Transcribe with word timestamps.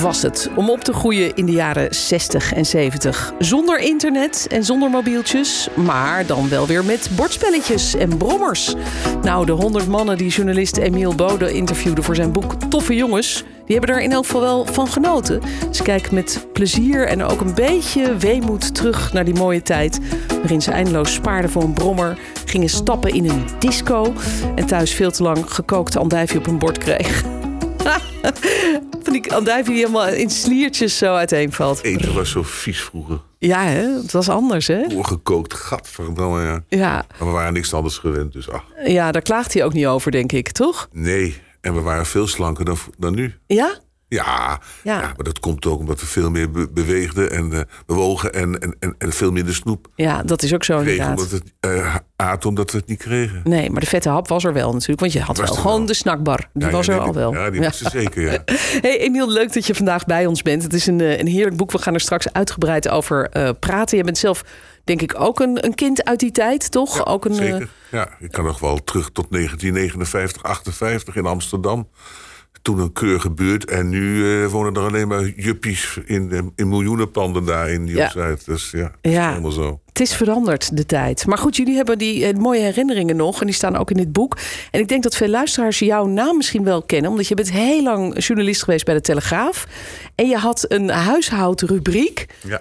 Was 0.00 0.22
het 0.22 0.50
om 0.56 0.70
op 0.70 0.84
te 0.84 0.92
groeien 0.92 1.34
in 1.34 1.46
de 1.46 1.52
jaren 1.52 1.94
60 1.94 2.52
en 2.52 2.66
70? 2.66 3.32
Zonder 3.38 3.78
internet 3.78 4.46
en 4.50 4.64
zonder 4.64 4.90
mobieltjes, 4.90 5.68
maar 5.74 6.26
dan 6.26 6.48
wel 6.48 6.66
weer 6.66 6.84
met 6.84 7.10
bordspelletjes 7.16 7.94
en 7.94 8.16
brommers. 8.16 8.74
Nou, 9.22 9.46
de 9.46 9.52
100 9.52 9.86
mannen 9.86 10.18
die 10.18 10.30
journalist 10.30 10.76
Emiel 10.76 11.14
Bode 11.14 11.52
interviewde 11.52 12.02
voor 12.02 12.14
zijn 12.14 12.32
boek 12.32 12.54
Toffe 12.68 12.94
Jongens, 12.94 13.44
die 13.66 13.76
hebben 13.76 13.96
er 13.96 14.02
in 14.02 14.12
elk 14.12 14.24
geval 14.24 14.40
wel 14.40 14.66
van 14.66 14.88
genoten. 14.88 15.40
Ze 15.70 15.82
kijken 15.82 16.14
met 16.14 16.46
plezier 16.52 17.06
en 17.06 17.22
ook 17.22 17.40
een 17.40 17.54
beetje 17.54 18.16
weemoed 18.16 18.74
terug 18.74 19.12
naar 19.12 19.24
die 19.24 19.34
mooie 19.34 19.62
tijd. 19.62 20.00
Waarin 20.28 20.62
ze 20.62 20.70
eindeloos 20.70 21.12
spaarden 21.12 21.50
voor 21.50 21.62
een 21.62 21.72
brommer, 21.72 22.18
gingen 22.44 22.68
stappen 22.68 23.10
in 23.10 23.30
een 23.30 23.44
disco 23.58 24.12
en 24.54 24.66
thuis 24.66 24.92
veel 24.92 25.10
te 25.10 25.22
lang 25.22 25.44
gekookte 25.46 25.98
andijvie 25.98 26.38
op 26.38 26.46
hun 26.46 26.58
bord 26.58 26.78
kreeg. 26.78 27.22
Van 29.12 29.20
die 29.20 29.34
andijvie 29.34 29.74
die 29.74 29.82
helemaal 29.84 30.08
in 30.08 30.30
sliertjes 30.30 30.98
zo 30.98 31.14
uiteenvalt. 31.14 31.82
Eten 31.82 32.14
was 32.14 32.30
zo 32.30 32.42
vies 32.42 32.80
vroeger. 32.82 33.20
Ja, 33.38 33.62
hè? 33.62 33.96
het 34.02 34.12
was 34.12 34.28
anders, 34.28 34.66
hè? 34.66 34.90
Voorgekookt, 34.90 35.54
gadverdamme, 35.54 36.42
ja. 36.42 36.64
Ja. 36.68 37.04
Maar 37.18 37.28
we 37.28 37.34
waren 37.34 37.52
niks 37.52 37.74
anders 37.74 37.98
gewend, 37.98 38.32
dus 38.32 38.50
ach. 38.50 38.64
ja, 38.84 39.12
daar 39.12 39.22
klaagt 39.22 39.52
hij 39.52 39.64
ook 39.64 39.72
niet 39.72 39.86
over, 39.86 40.10
denk 40.10 40.32
ik, 40.32 40.52
toch? 40.52 40.88
Nee, 40.92 41.36
en 41.60 41.74
we 41.74 41.80
waren 41.80 42.06
veel 42.06 42.26
slanker 42.26 42.64
dan, 42.64 42.76
dan 42.98 43.14
nu. 43.14 43.34
Ja? 43.46 43.78
Ja, 44.12 44.60
Ja. 44.82 45.00
ja. 45.00 45.00
maar 45.00 45.24
dat 45.24 45.40
komt 45.40 45.66
ook 45.66 45.78
omdat 45.78 46.00
we 46.00 46.06
veel 46.06 46.30
meer 46.30 46.50
be- 46.50 46.68
beweegden 46.70 47.30
en 47.30 47.52
eh, 47.52 47.60
bewogen 47.86 48.32
en, 48.32 48.58
en, 48.58 48.76
en, 48.78 48.94
en 48.98 49.12
veel 49.12 49.30
minder 49.32 49.54
snoep 49.54 49.86
Ja, 49.94 50.22
dat 50.22 50.42
is 50.42 50.54
ook 50.54 50.64
zo 50.64 50.74
kregen. 50.80 50.92
inderdaad. 50.92 51.18
Omdat 51.32 51.42
het, 51.60 52.02
aten 52.16 52.48
omdat 52.48 52.70
we 52.70 52.78
het 52.78 52.86
niet 52.88 52.98
kregen. 52.98 53.40
Nee, 53.44 53.70
maar 53.70 53.80
de 53.80 53.86
vette 53.86 54.08
hap 54.08 54.28
was 54.28 54.44
er 54.44 54.52
wel 54.52 54.72
natuurlijk. 54.72 55.00
Want 55.00 55.12
je 55.12 55.20
had 55.20 55.36
wel 55.38 55.46
gewoon 55.46 55.76
wel. 55.76 55.86
de 55.86 55.94
snackbar. 55.94 56.48
Die 56.52 56.64
Ja, 56.66 56.70
was 56.72 56.86
ja, 56.86 56.92
er 56.92 56.98
nee, 56.98 57.06
al 57.06 57.12
die- 57.12 57.22
wel. 57.22 57.32
Ja, 57.34 57.50
die 57.50 57.60
was 57.60 57.80
er 57.84 57.90
zeker, 57.90 58.22
ja. 58.32 58.42
Hey 58.86 58.98
Emiel, 59.00 59.28
leuk 59.30 59.52
dat 59.52 59.66
je 59.66 59.74
vandaag 59.74 60.04
bij 60.04 60.26
ons 60.26 60.42
bent. 60.42 60.62
Het 60.62 60.72
is 60.72 60.86
een, 60.86 61.00
eh, 61.00 61.18
een 61.18 61.26
heerlijk 61.26 61.56
boek. 61.56 61.72
We 61.72 61.78
gaan 61.78 61.94
er 61.94 62.00
straks 62.00 62.32
uitgebreid 62.32 62.88
over 62.88 63.28
praten. 63.58 63.96
Je 63.96 64.04
bent 64.04 64.18
zelf, 64.18 64.44
denk 64.84 65.02
ik, 65.02 65.14
ook 65.20 65.40
een, 65.40 65.64
een 65.64 65.74
kind 65.74 66.04
uit 66.04 66.20
die 66.20 66.30
tijd, 66.32 66.70
toch? 66.70 66.96
Ja, 66.96 67.02
ook 67.02 67.24
een, 67.24 67.34
zeker. 67.34 67.68
Ja, 67.90 68.08
ik 68.18 68.30
kan 68.30 68.44
nog 68.44 68.58
wel 68.60 68.84
terug 68.84 69.10
tot 69.12 69.26
1959, 69.30 70.42
58 70.42 71.16
in 71.16 71.26
Amsterdam. 71.26 71.88
Toen 72.62 72.78
een 72.78 72.92
keurige 72.92 73.30
buurt. 73.30 73.64
En 73.70 73.88
nu 73.88 74.32
eh, 74.42 74.46
wonen 74.50 74.74
er 74.74 74.80
alleen 74.88 75.08
maar 75.08 75.28
juppies 75.36 75.98
in, 76.04 76.30
eh, 76.32 76.38
in 76.56 76.68
miljoenen 76.68 77.10
panden 77.10 77.44
daar 77.44 77.70
in 77.70 77.86
Ja. 77.86 77.92
Nieuw-Zuid. 77.92 78.44
Dus 78.46 78.70
ja, 78.70 78.78
het 78.82 78.92
is 79.00 79.12
Ja. 79.12 79.28
helemaal 79.28 79.50
zo. 79.50 79.80
Het 79.86 80.00
is 80.00 80.14
veranderd, 80.14 80.76
de 80.76 80.86
tijd. 80.86 81.26
Maar 81.26 81.38
goed, 81.38 81.56
jullie 81.56 81.76
hebben 81.76 81.98
die 81.98 82.26
eh, 82.26 82.34
mooie 82.36 82.60
herinneringen 82.60 83.16
nog. 83.16 83.40
En 83.40 83.46
die 83.46 83.54
staan 83.54 83.76
ook 83.76 83.90
in 83.90 83.96
dit 83.96 84.12
boek. 84.12 84.38
En 84.70 84.80
ik 84.80 84.88
denk 84.88 85.02
dat 85.02 85.16
veel 85.16 85.28
luisteraars 85.28 85.78
jouw 85.78 86.06
naam 86.06 86.36
misschien 86.36 86.64
wel 86.64 86.82
kennen. 86.82 87.10
Omdat 87.10 87.28
je 87.28 87.34
bent 87.34 87.50
heel 87.50 87.82
lang 87.82 88.24
journalist 88.24 88.62
geweest 88.62 88.84
bij 88.84 88.94
de 88.94 89.00
Telegraaf. 89.00 89.66
En 90.14 90.28
je 90.28 90.36
had 90.36 90.64
een 90.68 90.88
huishoudrubriek. 90.88 92.26
Ja. 92.46 92.60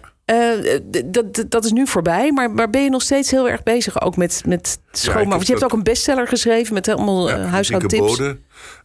Dat, 1.05 1.43
dat- 1.49 1.65
is 1.65 1.71
nu 1.71 1.87
voorbij. 1.87 2.31
Maar, 2.31 2.51
maar 2.51 2.69
ben 2.69 2.83
je 2.83 2.89
nog 2.89 3.01
steeds 3.01 3.31
heel 3.31 3.49
erg 3.49 3.63
bezig 3.63 4.01
ook 4.01 4.17
met, 4.17 4.43
met 4.45 4.79
schoonmaken? 4.91 5.29
Want 5.29 5.45
je 5.47 5.51
hebt 5.53 5.63
ook 5.65 5.73
een 5.73 5.83
bestseller 5.83 6.27
geschreven 6.27 6.73
met 6.73 6.87
allemaal 6.87 7.29
Ja, 7.29 7.37
huishoudtips. 7.37 8.21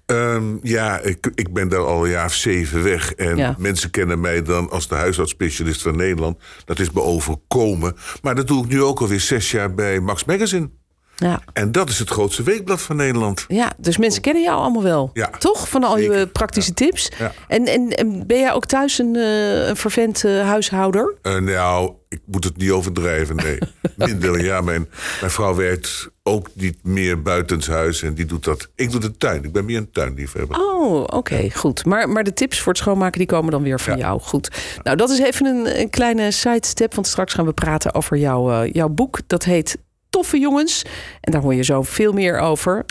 Ehm, 0.06 0.56
ja, 0.62 0.98
ik, 1.00 1.30
ik 1.34 1.52
ben 1.52 1.68
daar 1.68 1.86
al 1.86 2.04
een 2.04 2.10
jaar 2.10 2.24
of 2.26 2.34
zeven 2.34 2.82
weg. 2.82 3.12
En 3.14 3.36
Ja. 3.36 3.54
mensen 3.58 3.90
kennen 3.90 4.20
mij 4.20 4.42
dan 4.42 4.70
als 4.70 4.88
de 4.88 4.94
huishoudspecialist 4.94 5.82
van 5.82 5.96
Nederland. 5.96 6.38
Dat 6.64 6.78
is 6.78 6.90
me 6.90 7.00
overkomen. 7.02 7.96
Maar 8.22 8.34
dat 8.34 8.46
doe 8.46 8.64
ik 8.64 8.70
nu 8.70 8.82
ook 8.82 9.00
alweer 9.00 9.20
zes 9.20 9.50
jaar 9.50 9.74
bij 9.74 10.00
Max 10.00 10.24
Magazine. 10.24 10.70
Ja. 11.16 11.40
En 11.52 11.72
dat 11.72 11.88
is 11.88 11.98
het 11.98 12.10
grootste 12.10 12.42
weekblad 12.42 12.82
van 12.82 12.96
Nederland. 12.96 13.44
Ja, 13.48 13.72
dus 13.78 13.96
mensen 13.96 14.22
kennen 14.22 14.42
jou 14.42 14.58
allemaal 14.58 14.82
wel. 14.82 15.10
Ja, 15.12 15.30
Toch? 15.38 15.68
Van 15.68 15.84
al 15.84 15.98
je 15.98 16.26
praktische 16.26 16.74
tips. 16.74 17.10
Ja. 17.18 17.32
En, 17.48 17.64
en, 17.66 17.88
en 17.90 18.26
ben 18.26 18.38
jij 18.38 18.52
ook 18.52 18.66
thuis 18.66 18.98
een, 18.98 19.16
eh, 19.16 19.66
een 19.68 19.76
vervent 19.76 20.24
eh, 20.24 20.40
huishouder? 20.40 21.14
Eh, 21.22 21.36
nou, 21.36 21.92
ik 22.08 22.20
moet 22.26 22.44
het 22.44 22.56
niet 22.56 22.70
overdrijven, 22.70 23.36
nee. 23.36 23.58
Minder, 23.96 24.44
ja. 24.44 24.60
Mijn, 24.60 24.88
mijn 25.20 25.32
vrouw 25.32 25.54
werkt 25.54 26.08
ook 26.22 26.48
niet 26.52 26.78
meer 26.82 27.22
buitenshuis 27.22 28.02
en 28.02 28.14
die 28.14 28.24
doet 28.24 28.44
dat. 28.44 28.68
Ik 28.74 28.90
doe 28.90 29.00
de 29.00 29.16
tuin, 29.16 29.44
ik 29.44 29.52
ben 29.52 29.64
meer 29.64 29.76
een 29.76 29.90
tuinliefhebber. 29.90 30.56
Oh, 30.60 31.00
oké, 31.06 31.50
goed. 31.54 31.84
Maar, 31.84 32.08
maar 32.08 32.24
de 32.24 32.32
tips 32.32 32.60
voor 32.60 32.72
het 32.72 32.82
schoonmaken 32.82 33.18
die 33.18 33.28
komen 33.28 33.50
dan 33.50 33.62
weer 33.62 33.80
van 33.80 33.92
Ja. 33.96 33.98
jou. 34.04 34.20
Goed. 34.20 34.50
Nou, 34.82 34.96
dat 34.96 35.10
is 35.10 35.18
even 35.18 35.46
een, 35.46 35.80
een 35.80 35.90
kleine 35.90 36.30
sidestep. 36.30 36.94
Want 36.94 37.06
straks 37.06 37.34
gaan 37.34 37.44
we 37.46 37.52
praten 37.52 37.94
over 37.94 38.16
jouw, 38.16 38.50
eh, 38.50 38.72
jouw 38.72 38.88
boek. 38.88 39.18
Dat 39.26 39.44
heet 39.44 39.76
Toffe 40.10 40.38
Jongens. 40.38 40.82
En 41.20 41.32
daar 41.32 41.42
hoor 41.42 41.54
je 41.54 41.64
zo 41.64 41.82
veel 41.82 42.12
meer 42.12 42.38
over. 42.38 42.84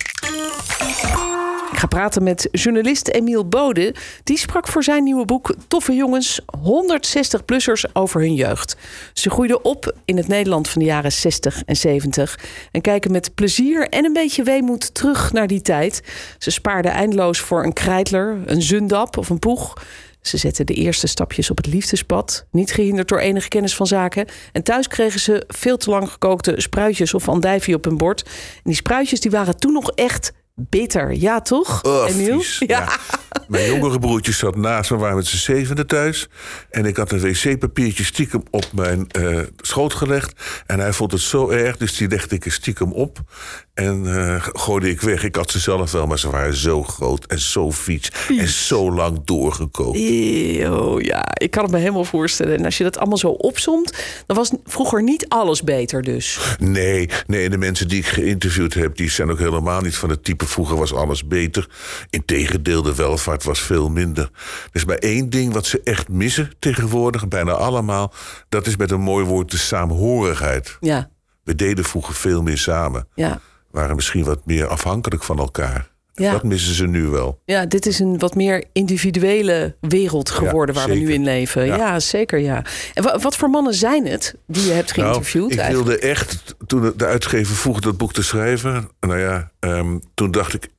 Ik 1.75 1.81
ga 1.81 1.87
praten 1.87 2.23
met 2.23 2.47
journalist 2.51 3.07
Emiel 3.07 3.47
Bode. 3.47 3.95
Die 4.23 4.37
sprak 4.37 4.67
voor 4.67 4.83
zijn 4.83 5.03
nieuwe 5.03 5.25
boek 5.25 5.55
Toffe 5.67 5.93
Jongens 5.93 6.41
160-plussers 6.57 7.93
over 7.93 8.21
hun 8.21 8.33
jeugd. 8.33 8.75
Ze 9.13 9.29
groeiden 9.29 9.65
op 9.65 9.95
in 10.05 10.17
het 10.17 10.27
Nederland 10.27 10.69
van 10.69 10.81
de 10.81 10.87
jaren 10.87 11.11
60 11.11 11.63
en 11.65 11.75
70 11.75 12.39
en 12.71 12.81
kijken 12.81 13.11
met 13.11 13.35
plezier 13.35 13.87
en 13.89 14.05
een 14.05 14.13
beetje 14.13 14.43
weemoed 14.43 14.93
terug 14.93 15.33
naar 15.33 15.47
die 15.47 15.61
tijd. 15.61 16.01
Ze 16.37 16.51
spaarden 16.51 16.91
eindeloos 16.91 17.39
voor 17.39 17.63
een 17.63 17.73
krijtler, 17.73 18.37
een 18.45 18.61
zundap 18.61 19.17
of 19.17 19.29
een 19.29 19.39
poeg. 19.39 19.73
Ze 20.21 20.37
zetten 20.37 20.65
de 20.65 20.73
eerste 20.73 21.07
stapjes 21.07 21.49
op 21.49 21.57
het 21.57 21.67
liefdespad, 21.67 22.45
niet 22.51 22.71
gehinderd 22.71 23.07
door 23.07 23.19
enige 23.19 23.47
kennis 23.47 23.75
van 23.75 23.87
zaken. 23.87 24.27
En 24.51 24.63
thuis 24.63 24.87
kregen 24.87 25.19
ze 25.19 25.43
veel 25.47 25.77
te 25.77 25.89
lang 25.89 26.09
gekookte 26.09 26.53
spruitjes 26.57 27.13
of 27.13 27.29
andijvie 27.29 27.75
op 27.75 27.83
hun 27.83 27.97
bord. 27.97 28.23
En 28.55 28.61
die 28.63 28.75
spruitjes 28.75 29.19
die 29.19 29.31
waren 29.31 29.57
toen 29.57 29.73
nog 29.73 29.91
echt 29.91 30.31
bitter, 30.55 31.11
ja 31.11 31.41
toch? 31.41 31.83
Oh, 31.83 32.09
Emiel? 32.09 32.43
Ja. 32.59 32.97
Mijn 33.47 33.65
jongere 33.65 33.99
broertje 33.99 34.31
zat 34.31 34.55
naast 34.55 34.91
me, 34.91 34.97
waren 34.97 35.15
met 35.15 35.27
z'n 35.27 35.37
zevende 35.37 35.85
thuis. 35.85 36.27
En 36.69 36.85
ik 36.85 36.97
had 36.97 37.11
een 37.11 37.19
wc-papiertje 37.19 38.03
stiekem 38.03 38.43
op 38.49 38.65
mijn 38.73 39.07
eh, 39.11 39.39
schoot 39.57 39.93
gelegd. 39.93 40.33
En 40.65 40.79
hij 40.79 40.93
vond 40.93 41.11
het 41.11 41.21
zo 41.21 41.49
erg, 41.49 41.77
dus 41.77 41.97
die 41.97 42.07
legde 42.07 42.35
ik 42.35 42.45
er 42.45 42.51
stiekem 42.51 42.91
op. 42.91 43.19
En 43.73 44.05
eh, 44.15 44.45
gooide 44.53 44.89
ik 44.89 45.01
weg. 45.01 45.23
Ik 45.23 45.35
had 45.35 45.51
ze 45.51 45.59
zelf 45.59 45.91
wel, 45.91 46.07
maar 46.07 46.19
ze 46.19 46.29
waren 46.29 46.55
zo 46.55 46.83
groot 46.83 47.25
en 47.25 47.39
zo 47.39 47.71
vies. 47.71 48.11
En 48.37 48.47
zo 48.47 48.91
lang 48.91 49.21
doorgekookt. 49.25 49.97
Eeuw, 49.99 50.99
ja, 50.99 51.25
ik 51.33 51.51
kan 51.51 51.63
het 51.63 51.71
me 51.71 51.77
helemaal 51.77 52.05
voorstellen. 52.05 52.57
En 52.57 52.65
als 52.65 52.77
je 52.77 52.83
dat 52.83 52.97
allemaal 52.97 53.17
zo 53.17 53.27
opzomt, 53.27 53.93
dan 54.25 54.35
was 54.35 54.51
vroeger 54.65 55.03
niet 55.03 55.29
alles 55.29 55.63
beter 55.63 56.01
dus. 56.01 56.39
Nee, 56.59 57.09
nee, 57.27 57.45
en 57.45 57.51
de 57.51 57.57
mensen 57.57 57.87
die 57.87 57.99
ik 57.99 58.05
geïnterviewd 58.05 58.73
heb, 58.73 58.95
die 58.95 59.09
zijn 59.09 59.31
ook 59.31 59.39
helemaal 59.39 59.81
niet 59.81 59.95
van 59.95 60.09
het 60.09 60.23
type 60.23 60.44
vroeger 60.47 60.77
was 60.77 60.93
alles 60.93 61.27
beter. 61.27 61.67
Integendeel, 62.09 62.81
de 62.81 62.95
welvaart 62.95 63.43
was 63.43 63.59
veel 63.61 63.89
minder. 63.89 64.23
Er 64.33 64.69
is 64.71 64.85
maar 64.85 64.97
één 64.97 65.29
ding 65.29 65.53
wat 65.53 65.65
ze 65.65 65.81
echt 65.83 66.09
missen 66.09 66.51
tegenwoordig, 66.59 67.27
bijna 67.27 67.51
allemaal. 67.51 68.13
Dat 68.49 68.67
is 68.67 68.75
met 68.75 68.91
een 68.91 69.01
mooi 69.01 69.25
woord 69.25 69.51
de 69.51 69.57
saamhorigheid. 69.57 70.77
Ja, 70.79 71.09
We 71.43 71.55
deden 71.55 71.85
vroeger 71.85 72.13
veel 72.15 72.41
meer 72.41 72.57
samen. 72.57 73.07
ja. 73.15 73.39
Waren 73.71 73.95
misschien 73.95 74.23
wat 74.23 74.45
meer 74.45 74.67
afhankelijk 74.67 75.23
van 75.23 75.37
elkaar. 75.39 75.93
Ja. 76.13 76.31
Dat 76.31 76.43
missen 76.43 76.73
ze 76.75 76.87
nu 76.87 77.07
wel. 77.07 77.41
Ja, 77.45 77.65
dit 77.65 77.85
is 77.85 77.99
een 77.99 78.19
wat 78.19 78.35
meer 78.35 78.63
individuele 78.73 79.75
wereld 79.81 80.29
geworden 80.29 80.75
Ja, 80.75 80.81
waar 80.81 80.89
we 80.89 80.95
nu 80.99 81.13
in 81.13 81.23
leven. 81.23 81.65
Ja, 81.65 81.75
Ja. 81.75 81.99
zeker 81.99 82.39
ja. 82.39 82.63
En 82.93 83.03
wa- 83.03 83.19
wat 83.19 83.35
voor 83.35 83.49
mannen 83.49 83.73
zijn 83.73 84.07
het 84.07 84.35
die 84.47 84.65
je 84.65 84.71
hebt 84.71 84.91
geïnterviewd 84.91 85.41
Nou, 85.41 85.53
ik 85.53 85.59
eigenlijk? 85.59 85.87
wilde 85.99 86.07
echt, 86.07 86.54
toen 86.67 86.93
de 86.95 87.05
uitgever 87.05 87.55
vroeg 87.55 87.79
dat 87.79 87.97
boek 87.97 88.13
te 88.13 88.23
schrijven... 88.23 88.89
nou 88.99 89.19
ja, 89.19 89.51
ehm, 89.59 89.97
toen 90.13 90.31
dacht 90.31 90.53
ik, 90.53 90.69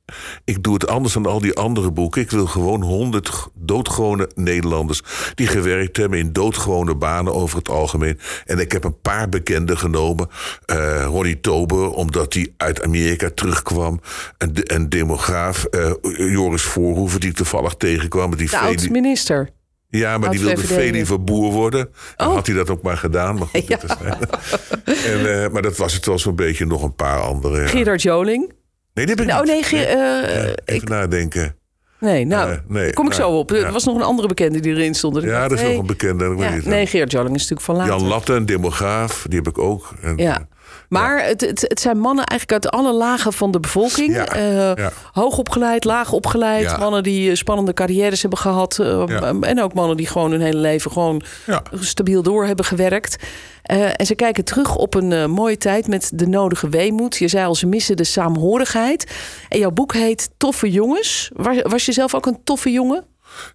ik 0.45 0.63
doe 0.63 0.73
het 0.73 0.87
anders 0.87 1.13
dan 1.13 1.25
al 1.25 1.39
die 1.41 1.53
andere 1.55 1.91
boeken. 1.91 2.21
Ik 2.21 2.31
wil 2.31 2.45
gewoon 2.47 2.81
honderd 2.81 3.47
doodgewone 3.53 4.29
Nederlanders... 4.35 5.01
die 5.35 5.47
gewerkt 5.47 5.97
hebben 5.97 6.19
in 6.19 6.33
doodgewone 6.33 6.95
banen 6.95 7.33
over 7.33 7.57
het 7.57 7.69
algemeen. 7.69 8.19
En 8.45 8.59
ik 8.59 8.71
heb 8.71 8.83
een 8.83 9.01
paar 9.01 9.29
bekenden 9.29 9.77
genomen. 9.77 10.29
Eh, 10.65 11.03
Ronnie 11.05 11.39
Tober, 11.39 11.89
omdat 11.91 12.33
hij 12.33 12.53
uit 12.57 12.83
Amerika 12.83 13.29
terugkwam. 13.35 13.99
Een, 14.37 14.53
de- 14.53 14.73
een 14.73 14.89
demograaf, 14.89 15.63
eh, 15.63 15.91
Joris 16.31 16.61
Voorhoeven, 16.63 17.19
die 17.19 17.29
ik 17.29 17.35
toevallig 17.35 17.73
tegenkwam. 17.75 18.35
Die 18.35 18.49
De 18.49 18.57
oud-minister. 18.57 19.49
Ja, 19.89 20.17
maar 20.17 20.29
die 20.29 20.39
wilde 20.39 20.55
Oud-VVD. 20.55 20.73
Feli 20.79 21.05
voor 21.05 21.21
boer 21.21 21.51
worden. 21.51 21.89
En 22.15 22.27
Oh. 22.27 22.33
had 22.33 22.47
hij 22.47 22.55
dat 22.55 22.69
ook 22.69 22.81
maar 22.81 22.97
gedaan. 22.97 23.35
Maar, 23.37 23.47
goed, 23.47 23.67
Ja. 23.73 23.79
is- 23.83 25.03
en, 25.11 25.43
eh, 25.43 25.49
maar 25.49 25.61
dat 25.61 25.77
was 25.77 25.93
het 25.93 26.05
wel 26.05 26.19
zo'n 26.19 26.35
beetje 26.35 26.65
nog 26.65 26.83
een 26.83 26.95
paar 26.95 27.19
andere. 27.19 27.61
ja. 27.61 27.67
Gerard 27.67 28.01
Joling. 28.01 28.53
Nee, 28.93 29.05
dit 29.05 29.19
heb 29.19 29.27
ik 29.27 29.33
Oh 29.33 29.39
niet. 29.41 29.47
nee, 29.51 29.63
Ge- 29.63 29.85
eh, 29.85 29.95
Ja, 29.95 30.43
even 30.43 30.55
ik, 30.65 30.89
nadenken. 30.89 31.55
nee, 31.99 32.25
nou, 32.25 32.51
Eh, 32.51 32.57
nee, 32.67 32.93
kom 32.93 33.05
ik 33.05 33.17
nou, 33.17 33.23
zo 33.31 33.37
op. 33.37 33.51
Er 33.51 33.57
ja. 33.59 33.71
was 33.71 33.83
nog 33.83 33.95
een 33.95 34.01
andere 34.01 34.27
bekende 34.27 34.59
die 34.59 34.73
erin 34.73 34.93
stond. 34.95 35.21
Ja, 35.23 35.41
dat 35.47 35.51
is 35.51 35.61
hey, 35.61 35.69
nog 35.71 35.79
een 35.79 35.85
bekende. 35.87 36.25
ik 36.25 36.37
weet 36.37 36.49
ja, 36.49 36.55
niet. 36.55 36.65
nee, 36.65 36.85
Gerard 36.87 37.11
Joling 37.11 37.35
is 37.35 37.41
natuurlijk 37.41 37.61
van 37.61 37.75
later. 37.75 37.93
Jan 37.93 38.07
Latte, 38.07 38.33
een 38.33 38.45
demograaf, 38.45 39.25
die 39.29 39.37
heb 39.37 39.47
ik 39.47 39.57
ook. 39.57 39.93
En, 40.01 40.17
Ja. 40.17 40.47
Maar 40.89 41.25
het, 41.25 41.41
het, 41.41 41.61
het 41.61 41.79
zijn 41.79 41.97
mannen 41.99 42.25
eigenlijk 42.25 42.63
uit 42.63 42.73
alle 42.73 42.93
lagen 42.93 43.33
van 43.33 43.51
de 43.51 43.59
bevolking. 43.59 44.15
Eh. 44.17 44.71
Hoog 45.11 45.37
opgeleid, 45.37 45.83
laag 45.83 46.11
opgeleid. 46.11 46.63
Mannen 46.77 47.03
die 47.03 47.29
eh, 47.29 47.35
spannende 47.35 47.73
carrières 47.73 48.21
hebben 48.21 48.39
gehad. 48.39 48.79
eh. 48.79 49.03
En 49.41 49.61
ook 49.61 49.73
mannen 49.73 49.97
die 49.97 50.07
gewoon 50.07 50.31
hun 50.31 50.41
hele 50.41 50.57
leven 50.59 50.91
gewoon 50.91 51.21
stabiel 51.79 52.21
door 52.23 52.45
hebben 52.45 52.65
gewerkt. 52.65 53.15
En 53.61 54.05
ze 54.05 54.15
kijken 54.15 54.43
terug 54.43 54.75
op 54.75 54.93
een 54.95 55.31
mooie 55.31 55.57
tijd 55.57 55.87
met 55.87 56.11
de 56.13 56.27
nodige 56.27 56.69
weemoed. 56.69 57.15
Je 57.17 57.27
zei 57.27 57.45
al, 57.45 57.55
ze 57.55 57.67
missen 57.67 57.95
de 57.97 58.03
saamhorigheid. 58.03 59.11
En 59.49 59.59
jouw 59.59 59.71
boek 59.71 59.93
heet 59.93 60.29
Toffe 60.37 60.71
Jongens. 60.71 61.31
Was, 61.33 61.57
was 61.61 61.85
je 61.85 61.91
zelf 61.91 62.15
ook 62.15 62.25
een 62.25 62.39
toffe 62.43 62.71
jongen? 62.71 63.03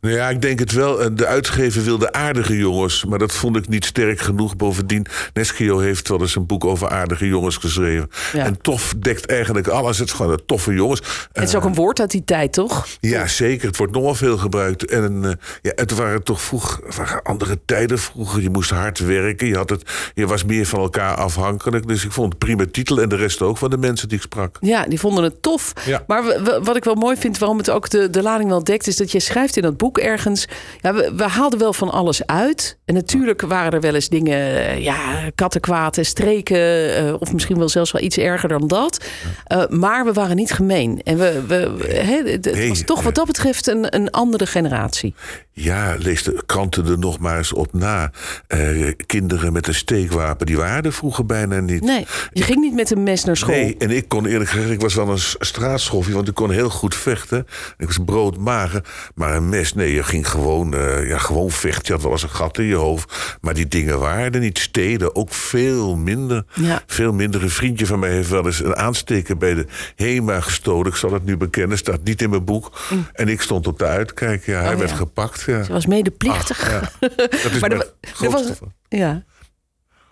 Nou 0.01 0.15
ja, 0.15 0.29
ik 0.29 0.43
denk 0.43 0.59
het 0.59 0.73
wel. 0.73 1.01
Eh, 1.03 1.09
De 1.13 1.27
uitgever 1.27 1.83
wilde 1.83 2.13
aardige 2.13 2.57
jongens, 2.57 3.05
maar 3.05 3.19
dat 3.19 3.33
vond 3.33 3.57
ik 3.57 3.69
niet 3.69 3.85
sterk 3.85 4.21
genoeg. 4.21 4.57
Bovendien, 4.57 5.07
Neschio 5.33 5.79
heeft 5.79 6.09
wel 6.09 6.21
eens 6.21 6.37
een 6.37 6.47
boek 6.47 6.65
over 6.65 6.89
aardige 6.89 7.27
jongens 7.27 7.57
geschreven. 7.57 8.11
Ja. 8.33 8.45
En 8.45 8.61
tof 8.61 8.95
dekt 8.99 9.27
eigenlijk 9.27 9.69
alles. 9.69 9.99
Het 9.99 10.09
is 10.09 10.15
gewoon 10.15 10.33
een 10.33 10.43
toffe 10.47 10.73
jongens. 10.73 11.01
Het 11.33 11.49
is 11.49 11.55
ook 11.55 11.65
een 11.65 11.75
woord 11.75 12.01
uit 12.01 12.11
die 12.11 12.25
tijd, 12.25 12.53
toch? 12.53 12.87
Ja, 13.01 13.27
zeker. 13.27 13.67
Het 13.67 13.77
wordt 13.77 13.93
nogal 13.93 14.15
veel 14.15 14.39
gebruikt. 14.39 14.85
En 14.85 15.25
eh, 15.25 15.31
ja, 15.63 15.73
het 15.75 15.95
waren 15.95 16.23
toch 16.23 16.43
vroeg, 16.43 16.81
waren 16.97 17.23
andere 17.23 17.59
tijden 17.65 17.99
vroeger. 17.99 18.43
Je 18.43 18.51
moest 18.51 18.71
hard 18.71 18.99
werken. 18.99 19.47
Je, 19.47 19.57
had 19.57 19.71
het, 19.71 19.91
je 20.15 20.27
was 20.27 20.45
meer 20.45 20.67
van 20.67 20.81
elkaar 20.81 21.15
afhankelijk. 21.15 21.89
Dus 21.89 22.05
ik 22.05 22.13
vond 22.13 22.29
het 22.29 22.39
prima 22.39 22.65
titel. 22.71 23.01
En 23.01 23.09
de 23.09 23.17
rest 23.17 23.43
ook 23.43 23.59
van 23.59 23.71
de 23.71 23.79
mensen 23.79 24.09
die 24.09 24.17
ik 24.17 24.23
sprak. 24.23 24.57
Ja, 24.61 24.85
die 24.85 25.01
vonden 25.01 25.25
het 25.25 25.43
tof. 25.43 25.73
Ja. 25.85 26.05
Maar 26.07 26.23
wat 26.63 26.77
ik 26.77 26.85
wel 26.85 26.95
mooi 26.95 27.17
vind, 27.17 27.39
waarom 27.39 27.59
het 27.59 27.71
ook 27.71 27.91
de, 27.91 28.11
de 28.11 28.23
lading 28.23 28.49
wel 28.49 28.65
dekt, 28.65 28.87
is 28.87 28.97
dat 28.97 29.13
je 29.13 29.21
schrijft 29.21 29.57
in 29.57 29.62
dat 29.63 29.77
boek 29.77 29.99
ergens. 29.99 30.47
Ja, 30.81 30.95
we, 30.95 31.13
we 31.17 31.23
haalden 31.23 31.59
wel 31.59 31.73
van 31.73 31.91
alles 31.91 32.27
uit. 32.27 32.79
En 32.85 32.95
natuurlijk 32.95 33.41
waren 33.41 33.73
er 33.73 33.81
wel 33.81 33.95
eens 33.95 34.09
dingen, 34.09 34.39
eh, 34.39 34.79
ja, 34.83 35.31
kattenkwaad 35.35 35.99
en 35.99 36.07
streken. 36.07 36.97
eh, 36.97 37.15
of 37.19 37.33
misschien 37.33 37.59
wel 37.59 37.69
zelfs 37.69 37.93
wel 37.93 38.03
iets 38.03 38.19
erger 38.19 38.49
dan 38.49 38.67
dat. 38.67 39.05
Eh, 39.45 39.67
maar 39.69 40.05
we 40.05 40.13
waren 40.13 40.37
niet 40.37 40.53
gemeen. 40.53 41.01
En 41.05 41.19
we, 41.19 41.43
we, 41.47 41.87
hè, 41.95 42.31
het 42.31 42.69
was 42.69 42.83
toch 42.85 43.03
wat 43.03 43.15
dat 43.15 43.27
betreft 43.27 43.67
een, 43.67 43.95
een 43.95 44.11
andere 44.11 44.47
generatie. 44.47 45.15
Ja, 45.55 45.95
lees 45.99 46.23
de 46.23 46.43
kranten 46.47 46.87
er 46.87 46.99
nog 46.99 47.19
maar 47.19 47.37
eens 47.37 47.53
op 47.53 47.73
na. 47.73 48.11
Eh, 48.47 48.93
kinderen 49.07 49.53
met 49.53 49.67
een 49.67 49.75
steekwapen, 49.75 50.47
die 50.47 50.57
waren 50.57 50.83
er 50.83 50.93
vroeger 50.93 51.27
bijna 51.27 51.61
niet. 51.61 51.83
Nee, 51.83 52.07
je 52.33 52.43
ging 52.43 52.61
niet 52.61 52.75
met 52.75 52.91
een 52.91 53.03
mes 53.03 53.25
naar 53.25 53.37
school. 53.37 53.55
Nee, 53.55 53.77
en 53.79 53.91
ik 53.91 54.09
kon 54.09 54.27
eerlijk 54.27 54.51
gezegd, 54.51 54.71
ik 54.71 54.81
was 54.81 54.95
wel 54.95 55.09
een 55.09 55.19
straatschoffie, 55.39 56.15
want 56.15 56.29
ik 56.29 56.35
kon 56.35 56.51
heel 56.51 56.71
goed 56.71 56.95
vechten. 56.95 57.47
Ik 57.79 57.87
was 57.87 57.99
broodmager, 58.05 58.85
maar 59.15 59.35
een 59.37 59.49
mes, 59.49 59.75
nee, 59.75 59.95
je 59.95 60.03
ging 60.03 60.29
gewoon, 60.29 60.75
eh, 60.75 61.09
ja, 61.09 61.19
gewoon 61.19 61.51
vechten. 61.51 61.83
Je 61.87 61.93
had 61.93 62.03
wel 62.03 62.13
eens 62.13 62.23
een 62.23 62.31
gat 62.31 62.59
in 62.59 62.65
je 62.65 62.75
hoofd, 62.75 63.37
maar 63.41 63.55
die 63.55 63.69
dingen 63.69 63.99
waren 63.99 64.33
er 64.33 64.41
niet. 64.41 64.59
Steden 64.59 65.15
ook 65.17 65.33
veel 65.33 65.97
minder. 65.97 66.45
Ja. 66.55 66.83
Veel 66.87 67.13
minder. 67.13 67.43
Een 67.43 67.51
vriendje 67.51 67.87
van 67.87 67.99
mij 67.99 68.11
heeft 68.11 68.29
wel 68.29 68.47
eens 68.47 68.63
een 68.65 68.77
aansteker 68.77 69.37
bij 69.37 69.55
de 69.55 69.67
HEMA 69.97 70.41
gestolen. 70.41 70.87
Ik 70.87 70.97
zal 70.97 71.13
het 71.13 71.25
nu 71.25 71.37
bekennen, 71.37 71.79
staat 71.79 72.03
niet 72.05 72.23
in 72.23 72.31
mijn 72.31 72.45
boek. 72.45 72.81
En 73.13 73.29
ik 73.29 73.41
stond 73.41 73.67
op 73.67 73.79
de 73.79 73.87
uitkijk, 73.87 74.47
ja, 74.47 74.53
hij 74.61 74.67
Mm. 74.67 74.73
Oh, 74.73 74.79
werd 74.79 74.91
ja. 74.91 74.97
gepakt. 74.97 75.42
Ja. 75.47 75.59
Je 75.59 75.73
was 75.73 75.87
medeplichtig. 75.87 76.71
Ja. 76.71 76.81
Dat 77.19 77.53
is 77.53 77.61
Maar 77.61 77.71
er 77.71 77.93
er 78.23 78.31
was-. 78.31 78.59
Ja. 78.89 79.25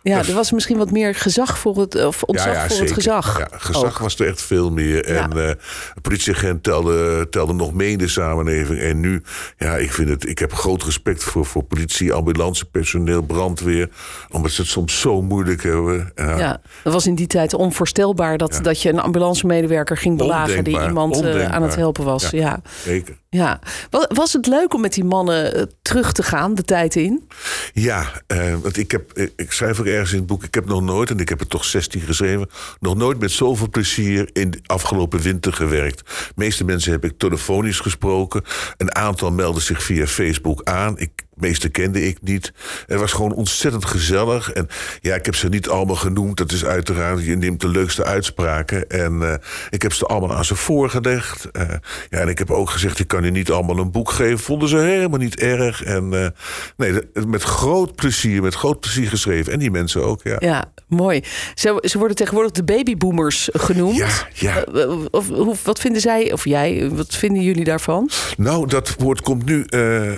Ja, 0.03 0.19
er 0.19 0.35
was 0.35 0.53
misschien 0.53 0.77
wat 0.77 0.91
meer 0.91 1.15
gezag 1.15 1.59
voor 1.59 1.79
het, 1.79 2.05
of 2.05 2.23
ontzag 2.23 2.67
voor 2.67 2.81
het 2.81 2.93
gezag. 2.93 3.39
Ja, 3.39 3.49
gezag 3.51 3.85
ook. 3.85 3.99
was 3.99 4.19
er 4.19 4.27
echt 4.27 4.43
veel 4.43 4.71
meer. 4.71 5.05
En 5.05 5.33
eh 5.33 5.49
een 5.95 6.03
politieagent 6.03 6.63
telde, 6.63 7.27
telde 7.31 7.53
nog 7.53 7.73
mee 7.73 7.91
in 7.91 7.99
de 7.99 8.09
samenleving. 8.09 8.81
En 8.81 9.01
nu, 9.01 9.23
ja, 9.57 9.77
ik 9.77 9.93
vind 9.93 10.09
het, 10.09 10.29
ik 10.29 10.39
heb 10.39 10.53
groot 10.53 10.83
respect 10.83 11.23
voor, 11.25 11.47
voor 11.47 11.63
politie, 11.63 12.13
ambulancepersoneel, 12.13 13.23
brandweer. 13.23 13.89
Omdat 14.31 14.51
ze 14.51 14.61
het 14.61 14.71
soms 14.71 15.01
zo 15.01 15.23
moeilijk 15.23 15.63
hebben. 15.63 16.13
Ja, 16.15 16.61
dat 16.83 16.93
was 16.93 17.07
in 17.07 17.15
die 17.15 17.27
tijd 17.27 17.55
onvoorstelbaar 17.55 18.39
dat, 18.39 18.59
dat 18.63 18.83
je 18.83 18.89
een 18.89 19.01
ambulancemedewerker 19.01 19.97
ging 19.97 20.17
belagen 20.17 20.65
die 20.65 20.83
iemand 20.83 21.23
eh, 21.23 21.53
aan 21.53 21.63
het 21.63 21.75
helpen 21.77 22.05
was. 22.05 22.31
Ja. 22.31 22.61
Ja. 22.85 23.03
Ja. 23.33 23.61
Was 24.09 24.33
het 24.33 24.47
leuk 24.47 24.75
om 24.75 24.81
met 24.81 24.95
die 24.95 25.05
mannen 25.05 25.55
eh, 25.55 25.63
terug 25.83 26.13
te 26.13 26.23
gaan, 26.23 26.55
de 26.55 26.63
tijd 26.63 26.97
in? 26.97 27.29
Ja, 27.73 28.23
eh, 28.27 28.55
want 28.63 28.77
ik, 28.77 28.91
heb, 28.91 29.13
ik, 29.19 29.33
ik 29.37 29.53
schrijf 29.53 29.81
ook 29.81 29.87
ergens 29.87 30.13
in 30.13 30.19
het 30.19 30.27
boek... 30.27 30.45
ik 30.45 30.55
heb 30.55 30.67
nog 30.67 30.83
nooit, 30.83 31.11
en 31.11 31.19
ik 31.19 31.29
heb 31.29 31.39
het 31.39 31.51
toch 31.51 31.65
16 31.65 32.01
geschreven... 32.01 32.49
nog 32.81 32.97
nooit 32.97 33.19
met 33.19 33.31
zoveel 33.31 33.69
plezier 33.69 34.31
in 34.33 34.51
de 34.51 34.61
afgelopen 34.67 35.21
winter 35.21 35.53
gewerkt. 35.53 35.99
De 35.99 36.33
meeste 36.35 36.65
mensen 36.65 36.93
heb 36.93 37.05
ik 37.05 37.19
telefonisch 37.19 37.81
gesproken. 37.81 38.43
Een 38.77 38.95
aantal 38.95 39.31
meldden 39.31 39.63
zich 39.63 39.83
via 39.83 40.07
Facebook 40.07 40.63
aan. 40.65 40.99
Ik, 40.99 41.11
meeste 41.41 41.69
kende 41.69 42.07
ik 42.07 42.19
niet. 42.23 42.53
Het 42.87 43.01
was 43.01 43.13
gewoon 43.13 43.33
ontzettend 43.35 43.85
gezellig. 43.85 44.53
En 44.53 44.69
ja, 45.01 45.15
ik 45.15 45.25
heb 45.25 45.35
ze 45.35 45.49
niet 45.49 45.69
allemaal 45.69 45.97
genoemd. 45.97 46.37
Dat 46.37 46.53
is 46.53 46.65
uiteraard, 46.65 47.25
je 47.25 47.37
neemt 47.37 47.61
de 47.61 47.69
leukste 47.69 48.05
uitspraken. 48.05 48.89
En 48.89 49.23
eh, 49.23 49.35
ik 49.71 49.83
heb 49.83 49.93
ze 49.93 50.07
allemaal 50.07 50.37
aan 50.37 50.45
ze 50.45 50.55
voorgelegd. 50.55 51.51
Eh, 51.51 51.69
ja, 52.11 52.19
en 52.19 52.29
ik 52.29 52.39
heb 52.39 52.51
ook 52.51 52.71
gezegd, 52.71 52.99
ik 52.99 53.09
kan 53.09 53.25
je 53.25 53.31
niet 53.31 53.51
allemaal 53.51 53.79
een 53.79 53.91
boek 53.91 54.11
geven. 54.11 54.39
Vonden 54.39 54.69
ze 54.69 54.77
helemaal 54.77 55.19
niet 55.19 55.41
erg. 55.41 55.85
En 55.85 56.13
eh, 56.13 56.27
nee, 56.77 57.01
met 57.27 57.43
groot 57.43 57.95
plezier, 57.95 58.43
met 58.43 58.55
groot 58.55 58.81
plezier 58.81 59.09
geschreven. 59.09 59.53
En 59.53 59.59
die 59.59 59.71
mensen 59.71 60.05
ook, 60.05 60.21
ja. 60.23 60.37
Ja, 60.39 60.73
mooi. 60.89 61.23
Ze, 61.55 61.85
ze 61.87 61.99
worden 61.99 62.17
tegenwoordig 62.17 62.53
de 62.53 62.65
babyboomers 62.65 63.49
genoemd. 63.53 63.97
Ja, 63.97 64.09
ja. 64.35 64.65
Of, 65.11 65.29
hoe, 65.29 65.57
wat 65.65 65.81
vinden 65.81 66.01
zij, 66.01 66.33
of 66.33 66.45
jij, 66.45 66.91
wat 66.91 67.15
vinden 67.15 67.43
jullie 67.43 67.65
daarvan? 67.65 68.11
Nou, 68.37 68.67
dat 68.67 68.95
woord 68.99 69.21
komt 69.21 69.45
nu 69.45 69.67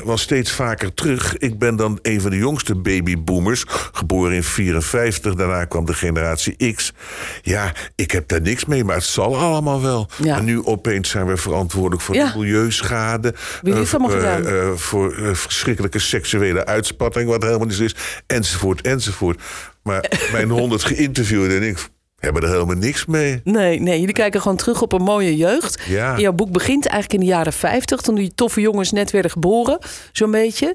wel 0.04 0.16
steeds 0.16 0.52
vaker 0.52 0.94
terug. 0.94 1.11
Ik 1.38 1.58
ben 1.58 1.76
dan 1.76 1.98
een 2.02 2.20
van 2.20 2.30
de 2.30 2.36
jongste 2.36 2.74
babyboomers. 2.74 3.64
Geboren 3.92 4.32
in 4.32 4.42
54, 4.44 5.34
daarna 5.34 5.64
kwam 5.64 5.84
de 5.84 5.94
generatie 5.94 6.72
X. 6.74 6.92
Ja, 7.42 7.72
ik 7.94 8.10
heb 8.10 8.28
daar 8.28 8.40
niks 8.40 8.64
mee, 8.64 8.84
maar 8.84 8.94
het 8.96 9.04
zal 9.04 9.36
allemaal 9.36 9.82
wel. 9.82 10.08
Ja. 10.22 10.36
En 10.36 10.44
nu 10.44 10.64
opeens 10.64 11.08
zijn 11.10 11.26
we 11.26 11.36
verantwoordelijk 11.36 12.02
voor 12.02 12.14
Ja. 12.14 12.32
de 12.32 12.38
milieuschade. 12.38 13.34
Gedaan? 14.10 14.46
eh, 14.46 14.72
voor 14.76 15.14
verschrikkelijke 15.36 15.98
seksuele 15.98 16.66
uitspatting, 16.66 17.28
wat 17.28 17.42
helemaal 17.42 17.66
niet 17.66 17.80
is. 17.80 17.94
Enzovoort, 18.26 18.80
enzovoort. 18.80 19.40
Maar 19.82 20.10
mijn 20.32 20.50
honderd 20.50 20.84
geïnterviewden 20.84 21.56
en 21.62 21.68
ik 21.68 21.88
hebben 22.22 22.42
er 22.42 22.48
helemaal 22.48 22.76
niks 22.76 23.06
mee. 23.06 23.40
Nee, 23.44 23.80
nee, 23.80 23.98
jullie 23.98 24.14
kijken 24.14 24.40
gewoon 24.40 24.56
terug 24.56 24.82
op 24.82 24.92
een 24.92 25.02
mooie 25.02 25.36
jeugd. 25.36 25.82
Ja. 25.88 26.14
En 26.14 26.20
jouw 26.20 26.32
boek 26.32 26.50
begint 26.50 26.86
eigenlijk 26.86 27.22
in 27.22 27.28
de 27.28 27.34
jaren 27.34 27.52
50, 27.52 28.00
toen 28.00 28.14
die 28.14 28.32
toffe 28.34 28.60
jongens 28.60 28.92
net 28.92 29.10
werden 29.10 29.30
geboren, 29.30 29.78
zo'n 30.12 30.30
beetje. 30.30 30.66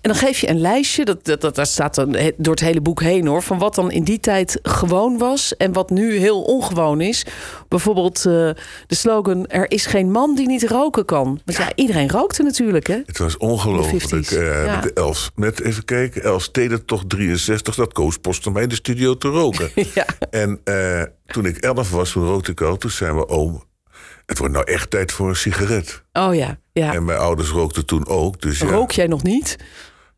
En 0.00 0.10
dan 0.10 0.14
geef 0.14 0.38
je 0.38 0.48
een 0.48 0.60
lijstje, 0.60 1.04
dat, 1.04 1.24
dat, 1.24 1.40
dat, 1.40 1.54
dat 1.54 1.68
staat 1.68 1.94
dan 1.94 2.16
door 2.36 2.54
het 2.54 2.64
hele 2.64 2.80
boek 2.80 3.00
heen 3.00 3.26
hoor, 3.26 3.42
van 3.42 3.58
wat 3.58 3.74
dan 3.74 3.90
in 3.90 4.04
die 4.04 4.20
tijd 4.20 4.58
gewoon 4.62 5.18
was 5.18 5.56
en 5.56 5.72
wat 5.72 5.90
nu 5.90 6.16
heel 6.16 6.42
ongewoon 6.42 7.00
is. 7.00 7.26
Bijvoorbeeld 7.68 8.16
eh, 8.16 8.22
de 8.86 8.94
slogan: 8.94 9.46
Er 9.46 9.70
is 9.70 9.86
geen 9.86 10.10
man 10.10 10.34
die 10.34 10.46
niet 10.46 10.68
roken 10.68 11.04
kan. 11.04 11.40
Want 11.44 11.58
ja, 11.58 11.72
iedereen 11.74 12.10
rookte 12.10 12.42
natuurlijk, 12.42 12.86
hè? 12.86 12.98
Het 13.06 13.18
was 13.18 13.36
ongelooflijk. 13.36 14.08
De 14.08 14.16
50s, 14.16 14.38
eh, 14.38 14.64
ja. 14.64 14.80
Met 14.80 14.92
Els, 14.92 15.30
met 15.34 15.60
even 15.60 15.84
kijken, 15.84 16.22
Els 16.22 16.50
Teder 16.50 16.84
toch 16.84 17.04
63, 17.06 17.74
dat 17.74 17.92
Koos 17.92 18.18
postte 18.18 18.50
mij 18.50 18.62
in 18.62 18.68
de 18.68 18.74
studio 18.74 19.16
te 19.16 19.28
roken. 19.28 19.70
Ja. 19.94 20.06
En 20.30 20.60
eh, 21.00 21.06
toen 21.26 21.46
ik 21.46 21.56
11 21.56 21.90
was, 21.90 22.10
toen 22.12 22.26
rookte 22.26 22.50
ik 22.50 22.60
al, 22.60 22.76
toen 22.76 22.90
zei 22.90 23.12
mijn 23.12 23.28
oom, 23.28 23.64
het 24.26 24.38
wordt 24.38 24.54
nou 24.54 24.66
echt 24.66 24.90
tijd 24.90 25.12
voor 25.12 25.28
een 25.28 25.36
sigaret. 25.36 26.02
Oh 26.12 26.34
ja, 26.34 26.58
ja. 26.72 26.94
En 26.94 27.04
mijn 27.04 27.18
ouders 27.18 27.50
rookten 27.50 27.86
toen 27.86 28.06
ook. 28.06 28.40
Dus 28.40 28.58
ja, 28.58 28.66
Rook 28.66 28.90
jij 28.90 29.06
nog 29.06 29.22
niet? 29.22 29.56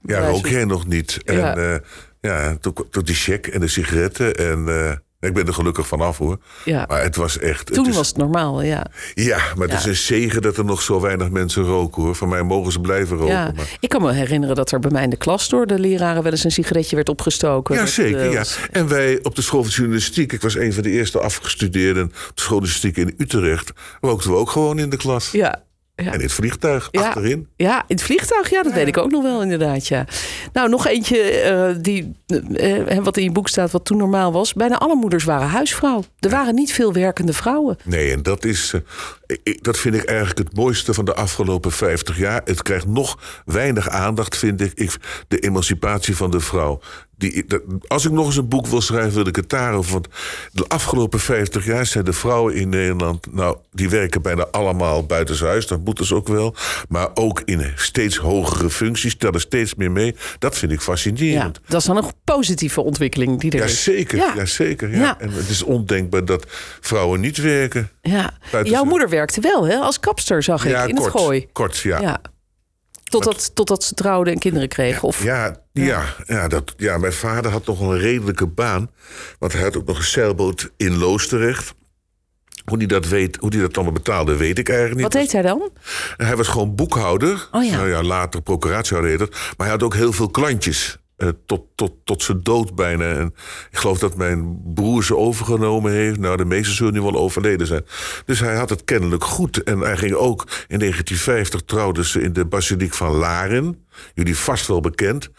ja, 0.00 0.20
Ja, 0.20 0.28
rook 0.28 0.46
jij 0.46 0.64
nog 0.64 0.86
niet. 0.86 1.20
En 1.24 1.36
Ja. 1.36 1.58
ja, 1.60 1.80
ja 2.20 2.56
toen, 2.60 2.74
toen 2.90 3.04
die 3.04 3.14
check 3.14 3.46
en 3.46 3.60
de 3.60 3.68
sigaretten. 3.68 4.34
En 4.34 4.68
eh, 4.68 4.92
ik 5.24 5.34
ben 5.34 5.46
er 5.46 5.54
gelukkig 5.54 5.86
vanaf 5.86 6.18
hoor. 6.18 6.38
Ja. 6.64 6.84
Maar 6.88 7.02
het 7.02 7.16
was 7.16 7.38
echt... 7.38 7.66
Toen 7.66 7.78
het 7.84 7.86
is, 7.92 7.96
was 7.96 8.08
het 8.08 8.16
normaal, 8.16 8.62
ja. 8.62 8.86
Ja, 9.14 9.38
maar 9.56 9.68
het 9.68 9.78
is 9.78 9.84
een 9.84 9.96
zegen 9.96 10.42
dat 10.42 10.56
er 10.56 10.64
nog 10.64 10.82
zo 10.82 11.00
weinig 11.00 11.30
mensen 11.30 11.62
roken 11.62 12.02
hoor. 12.02 12.14
Van 12.14 12.28
mij 12.28 12.42
mogen 12.42 12.72
ze 12.72 12.80
blijven 12.80 13.16
roken. 13.16 13.34
ja. 13.34 13.52
Maar... 13.56 13.76
Ik 13.80 13.88
kan 13.88 14.02
me 14.02 14.12
herinneren 14.12 14.56
dat 14.56 14.70
er 14.72 14.78
bij 14.78 14.90
mij 14.90 15.02
in 15.02 15.10
de 15.10 15.16
klas 15.16 15.48
door 15.48 15.66
de 15.66 15.78
leraren 15.78 16.22
wel 16.22 16.32
eens 16.32 16.44
een 16.44 16.50
sigaretje 16.50 16.96
werd 16.96 17.08
opgestoken. 17.08 17.74
Ja, 17.74 17.86
zeker. 17.86 18.20
eh, 18.20 18.32
Ja. 18.32 18.44
En 18.70 18.88
wij 18.88 19.18
op 19.22 19.34
de 19.34 19.42
school 19.42 19.62
van 19.62 19.72
journalistiek, 19.72 20.32
ik 20.32 20.40
was 20.42 20.56
een 20.56 20.72
van 20.72 20.82
de 20.82 20.90
eerste 20.90 21.20
afgestudeerden 21.20 22.04
op 22.04 22.10
de 22.34 22.42
school 22.42 22.58
van 22.58 22.68
journalistiek 22.68 22.96
in 22.96 23.14
Utrecht, 23.18 23.72
rookten 24.00 24.30
we 24.30 24.36
ook 24.36 24.50
gewoon 24.50 24.78
in 24.78 24.90
de 24.90 24.96
klas. 24.96 25.30
ja. 25.30 25.62
Ja. 25.96 26.04
En 26.06 26.12
in 26.12 26.20
het 26.20 26.32
vliegtuig, 26.32 26.88
Ja. 26.90 27.00
achterin. 27.06 27.48
Ja, 27.56 27.78
in 27.78 27.84
het 27.96 28.02
vliegtuig, 28.02 28.50
ja, 28.50 28.62
dat 28.62 28.72
weet 28.72 28.86
ik 28.86 28.96
ook 28.98 29.10
nog 29.10 29.22
wel 29.22 29.42
inderdaad, 29.42 29.86
ja. 29.86 30.04
Nou, 30.52 30.68
nog 30.68 30.86
eentje 30.86 31.18
eh, 31.20 31.74
die, 31.80 32.12
eh, 32.56 32.98
wat 32.98 33.16
in 33.16 33.24
je 33.24 33.32
boek 33.32 33.48
staat, 33.48 33.70
wat 33.70 33.84
toen 33.84 33.96
normaal 33.98 34.32
was. 34.32 34.52
Bijna 34.52 34.78
alle 34.78 34.94
moeders 34.94 35.24
waren 35.24 35.48
huisvrouw. 35.48 36.04
Er 36.20 36.30
waren 36.30 36.54
niet 36.54 36.72
veel 36.72 36.92
werkende 36.92 37.32
vrouwen. 37.32 37.76
Nee, 37.84 38.12
en 38.12 38.22
dat 38.22 38.44
is. 38.44 38.72
eh, 39.26 39.36
ik- 39.42 39.62
dat 39.62 39.78
vind 39.78 39.94
ik 39.94 40.04
eigenlijk 40.04 40.38
het 40.38 40.56
mooiste 40.56 40.94
van 40.94 41.04
de 41.04 41.14
afgelopen 41.14 41.72
50 41.72 42.18
jaar. 42.18 42.40
Het 42.44 42.62
krijgt 42.62 42.86
nog 42.86 43.18
weinig 43.44 43.88
aandacht, 43.88 44.36
vind 44.36 44.60
ik. 44.60 44.72
ik. 44.74 44.96
De 45.28 45.38
emancipatie 45.38 46.16
van 46.16 46.30
de 46.30 46.40
vrouw. 46.40 46.80
Die, 47.16 47.44
dat- 47.46 47.62
als 47.86 48.04
ik 48.04 48.10
nog 48.12 48.26
eens 48.26 48.36
een 48.36 48.48
boek 48.48 48.66
wil 48.66 48.80
schrijven, 48.80 49.14
wil 49.14 49.26
ik 49.26 49.36
het 49.36 49.48
daarover. 49.50 49.92
Want 49.92 50.08
de 50.52 50.64
afgelopen 50.68 51.20
50 51.20 51.64
jaar 51.64 51.86
zijn 51.86 52.04
de 52.04 52.12
vrouwen 52.12 52.54
in 52.54 52.68
Nederland. 52.68 53.26
Nou, 53.34 53.56
die 53.72 53.88
werken 53.88 54.22
bijna 54.22 54.46
allemaal 54.50 55.06
buitenshuis. 55.06 55.66
Dat 55.66 55.84
moeten 55.84 56.04
ze 56.04 56.14
ook 56.14 56.28
wel. 56.28 56.54
Maar 56.88 57.08
ook 57.14 57.42
in 57.44 57.72
steeds 57.76 58.16
hogere 58.16 58.70
functies. 58.70 59.16
Tellen 59.16 59.40
steeds 59.40 59.74
meer 59.74 59.90
mee. 59.90 60.16
Dat 60.38 60.58
vind 60.58 60.72
ik 60.72 60.78
Ja, 60.78 60.84
fascinerend. 60.84 61.60
dat 61.68 61.80
is 61.80 61.86
dan 61.86 61.96
een 61.96 62.12
positieve 62.24 62.80
ontwikkeling 62.80 63.40
die 63.40 63.50
er 63.50 63.58
Ja, 63.58 63.64
is. 63.64 63.82
zeker. 63.82 64.16
Ja. 64.18 64.32
Ja. 64.36 64.44
zeker 64.44 64.90
ja. 64.90 64.96
Ja. 64.98 65.20
En 65.20 65.30
het 65.30 65.48
is 65.48 65.62
ondenkbaar 65.62 66.24
dat 66.24 66.46
vrouwen 66.80 67.20
niet 67.20 67.36
werken. 67.36 67.90
Ja. 68.02 68.38
Buiten 68.50 68.72
Jouw 68.72 68.84
moeder 68.84 69.08
werkte 69.08 69.40
wel, 69.40 69.66
hè? 69.66 69.76
Als 69.76 70.00
kapster, 70.00 70.42
zag 70.42 70.64
ik, 70.66 70.88
in 70.88 70.94
kort. 70.94 71.12
het 71.12 71.20
gooi. 71.22 71.48
Kort, 71.52 71.78
ja. 71.78 72.20
Totdat, 73.22 73.54
totdat 73.54 73.84
ze 73.84 73.94
trouwden 73.94 74.32
en 74.32 74.38
kinderen 74.38 74.68
kregen. 74.68 75.02
Of, 75.02 75.22
Ja, 75.22 75.56
ja, 75.72 76.04
ja, 76.26 76.48
dat, 76.48 76.74
ja, 76.76 76.98
mijn 76.98 77.12
vader 77.12 77.50
had 77.50 77.66
nog 77.66 77.80
een 77.80 77.98
redelijke 77.98 78.46
baan. 78.46 78.90
Want 79.38 79.52
hij 79.52 79.62
had 79.62 79.76
ook 79.76 79.86
nog 79.86 79.98
een 79.98 80.04
zeilboot 80.04 80.70
in 80.76 80.96
Loosdrecht. 80.96 81.74
Hoe 82.64 82.78
die 82.78 82.88
dat, 82.88 83.08
weet, 83.08 83.36
hoe 83.36 83.50
die 83.50 83.60
dat 83.60 83.74
allemaal 83.74 83.92
betaalde, 83.92 84.36
weet 84.36 84.58
ik 84.58 84.68
eigenlijk 84.68 85.00
niet. 85.00 85.12
Wat 85.12 85.22
deed 85.22 85.32
hij 85.32 85.42
dan? 85.42 85.70
Hij 86.16 86.36
was 86.36 86.48
gewoon 86.48 86.74
boekhouder. 86.74 87.48
Oh 87.52 87.64
ja. 87.64 87.76
Nou 87.76 87.88
ja, 87.88 88.02
later 88.02 88.42
procuratiehouder. 88.42 89.28
Maar 89.30 89.66
hij 89.66 89.68
had 89.68 89.82
ook 89.82 89.94
heel 89.94 90.12
veel 90.12 90.30
klantjes. 90.30 90.98
Eh, 91.16 91.28
tot, 91.46 91.62
tot, 91.74 91.92
tot 92.04 92.22
zijn 92.22 92.42
dood 92.42 92.74
bijna. 92.74 93.04
En 93.04 93.34
ik 93.70 93.78
geloof 93.78 93.98
dat 93.98 94.16
mijn 94.16 94.60
broer 94.74 95.04
ze 95.04 95.16
overgenomen 95.16 95.92
heeft. 95.92 96.18
Nou, 96.18 96.36
de 96.36 96.44
meeste 96.44 96.74
zullen 96.74 96.92
nu 96.92 97.02
wel 97.02 97.16
overleden 97.16 97.66
zijn. 97.66 97.84
Dus 98.24 98.40
hij 98.40 98.56
had 98.56 98.70
het 98.70 98.84
kennelijk 98.84 99.24
goed. 99.24 99.62
En 99.62 99.78
hij 99.78 99.96
ging 99.96 100.14
ook 100.14 100.40
in 100.68 100.78
1950 100.78 101.62
trouwden 101.62 102.04
ze 102.04 102.20
in 102.20 102.32
de 102.32 102.44
basiliek 102.44 102.94
van 102.94 103.10
Laren. 103.10 103.86
Jullie 104.14 104.36
vast 104.36 104.66
wel 104.66 104.80
bekend. 104.80 105.30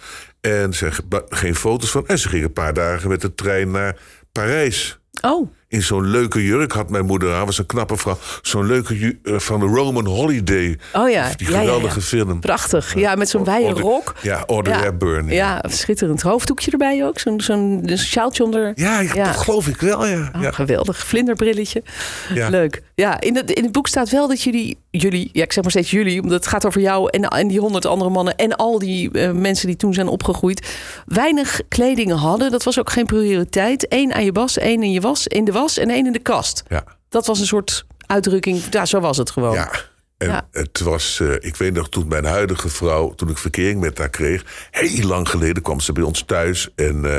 En 0.41 0.73
ze 0.73 0.91
geen 1.29 1.55
foto's 1.55 1.91
van. 1.91 2.07
En 2.07 2.19
ze 2.19 2.29
gingen 2.29 2.45
een 2.45 2.53
paar 2.53 2.73
dagen 2.73 3.09
met 3.09 3.21
de 3.21 3.33
trein 3.33 3.71
naar 3.71 3.99
Parijs 4.31 4.99
Oh, 5.21 5.49
in 5.67 5.81
zo'n 5.81 6.05
leuke 6.07 6.43
jurk 6.43 6.71
had 6.71 6.89
mijn 6.89 7.05
moeder 7.05 7.33
aan. 7.33 7.45
Was 7.45 7.57
een 7.57 7.65
knappe 7.65 7.97
vrouw. 7.97 8.17
Zo'n 8.41 8.65
leuke 8.65 9.17
eh, 9.23 9.39
van 9.39 9.59
de 9.59 9.65
Roman 9.65 10.05
Holiday. 10.05 10.77
Oh 10.93 11.09
ja, 11.09 11.31
Die 11.35 11.51
ja, 11.51 11.59
geweldige 11.59 11.99
ja. 11.99 12.05
film. 12.05 12.39
prachtig. 12.39 12.95
Ja, 12.95 13.15
met 13.15 13.29
zo'n 13.29 13.43
wijde 13.43 13.69
rok. 13.79 14.15
Ja, 14.21 14.43
Audrey 14.47 14.77
Hepburn. 14.77 15.27
Ja, 15.27 15.63
schitterend. 15.67 16.21
Hoofddoekje 16.21 16.71
erbij 16.71 17.05
ook. 17.05 17.19
Zo'n 17.19 17.41
zo'n 17.41 17.89
sjaaltje 17.95 18.43
onder. 18.43 18.71
Ja, 18.75 19.03
dat 19.03 19.35
geloof 19.37 19.67
ik 19.67 19.81
wel, 19.81 20.07
ja. 20.07 20.31
Oh. 20.35 20.47
Geweldig. 20.51 21.05
Vlinderbrilletje. 21.05 21.83
Ja. 22.33 22.49
Leuk. 22.49 22.81
Ja, 22.95 23.21
in 23.21 23.35
het, 23.35 23.51
in 23.51 23.63
het 23.63 23.71
boek 23.71 23.87
staat 23.87 24.09
wel 24.09 24.27
dat 24.27 24.41
jullie, 24.41 24.77
jullie, 24.91 25.29
ja, 25.33 25.43
ik 25.43 25.53
zeg 25.53 25.63
maar 25.63 25.71
steeds 25.71 25.91
jullie, 25.91 26.21
omdat 26.21 26.39
het 26.39 26.47
gaat 26.47 26.65
over 26.65 26.81
jou 26.81 27.09
en, 27.09 27.23
en 27.23 27.47
die 27.47 27.59
honderd 27.59 27.85
andere 27.85 28.09
mannen 28.09 28.35
en 28.35 28.55
al 28.55 28.79
die 28.79 29.11
eh, 29.11 29.31
mensen 29.31 29.67
die 29.67 29.75
toen 29.75 29.93
zijn 29.93 30.07
opgegroeid, 30.07 30.67
weinig 31.05 31.61
kleding 31.67 32.11
hadden. 32.11 32.51
Dat 32.51 32.63
was 32.63 32.79
ook 32.79 32.89
geen 32.91 33.05
prioriteit. 33.05 33.85
Eén 33.89 34.13
aan 34.13 34.23
je 34.25 34.31
was, 34.31 34.57
één 34.57 34.83
in 34.83 34.91
je 34.91 35.01
was, 35.01 35.27
in 35.27 35.45
de 35.45 35.51
was 35.51 35.77
en 35.77 35.89
één 35.89 36.05
in 36.05 36.11
de 36.11 36.19
kast. 36.19 36.63
Ja. 36.67 36.83
Dat 37.09 37.25
was 37.25 37.39
een 37.39 37.45
soort 37.45 37.85
uitdrukking. 38.05 38.61
Ja, 38.69 38.85
zo 38.85 38.99
was 38.99 39.17
het 39.17 39.29
gewoon. 39.31 39.53
Ja. 39.53 39.71
En 40.17 40.27
Ja. 40.27 40.47
het 40.51 40.79
was, 40.79 41.19
eh, 41.19 41.33
ik 41.39 41.55
weet 41.55 41.73
nog, 41.73 41.89
toen 41.89 42.07
mijn 42.07 42.25
huidige 42.25 42.69
vrouw, 42.69 43.13
toen 43.13 43.29
ik 43.29 43.37
verkering 43.37 43.79
met 43.81 43.97
haar 43.97 44.09
kreeg, 44.09 44.67
heel 44.71 45.07
lang 45.07 45.29
geleden 45.29 45.63
kwam 45.63 45.79
ze 45.79 45.91
bij 45.91 46.03
ons 46.03 46.23
thuis 46.25 46.69
en, 46.75 47.05
eh, 47.05 47.17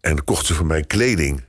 en 0.00 0.24
kocht 0.24 0.46
ze 0.46 0.54
voor 0.54 0.66
mij 0.66 0.82
kleding. 0.82 1.42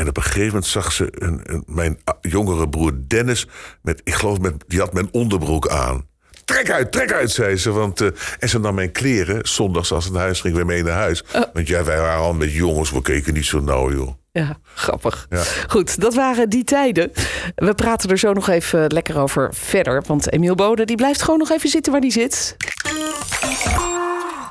En 0.00 0.08
op 0.08 0.16
een 0.16 0.22
gegeven 0.22 0.46
moment 0.46 0.66
zag 0.66 0.92
ze 0.92 1.08
een, 1.12 1.40
een- 1.42 1.62
mijn 1.66 1.98
jongere 2.20 2.68
broer 2.68 2.92
Dennis, 3.06 3.46
met, 3.82 4.00
ik 4.04 4.14
geloof, 4.14 4.38
met, 4.40 4.54
die 4.66 4.78
had 4.80 4.92
mijn 4.92 5.08
onderbroek 5.12 5.68
aan. 5.68 6.08
Trek 6.44 6.70
uit, 6.70 6.92
trek 6.92 7.12
uit, 7.12 7.30
zei 7.30 7.56
ze. 7.56 7.70
Want, 7.70 8.00
eh, 8.00 8.08
en 8.38 8.48
ze 8.48 8.58
nam 8.58 8.74
mijn 8.74 8.92
kleren, 8.92 9.48
zondags 9.48 9.92
als 9.92 10.04
ze 10.04 10.12
naar 10.12 10.20
huis 10.22 10.40
ging, 10.40 10.54
weer 10.54 10.66
mee 10.66 10.82
naar 10.82 10.96
huis. 10.96 11.24
Want 11.52 11.68
ja, 11.68 11.84
wij 11.84 11.98
waren 11.98 12.20
al 12.22 12.32
met 12.34 12.52
jongens, 12.52 12.90
we 12.90 13.02
keken 13.02 13.34
niet 13.34 13.44
zo 13.46 13.60
nauw, 13.60 13.92
joh. 13.92 14.08
Ja, 14.32 14.58
grappig. 14.74 15.26
Ja. 15.30 15.42
Goed, 15.68 16.00
dat 16.00 16.14
waren 16.14 16.48
die 16.48 16.64
tijden. 16.64 17.12
We 17.54 17.74
praten 17.74 18.10
er 18.10 18.18
zo 18.18 18.32
nog 18.32 18.48
even 18.48 18.86
lekker 18.92 19.18
over 19.18 19.50
verder. 19.54 20.02
Want 20.06 20.32
Emiel 20.32 20.54
Bode 20.54 20.84
die 20.84 20.96
blijft 20.96 21.22
gewoon 21.22 21.38
nog 21.38 21.50
even 21.50 21.68
zitten 21.68 21.92
waar 21.92 22.00
hij 22.00 22.10
zit. 22.10 22.56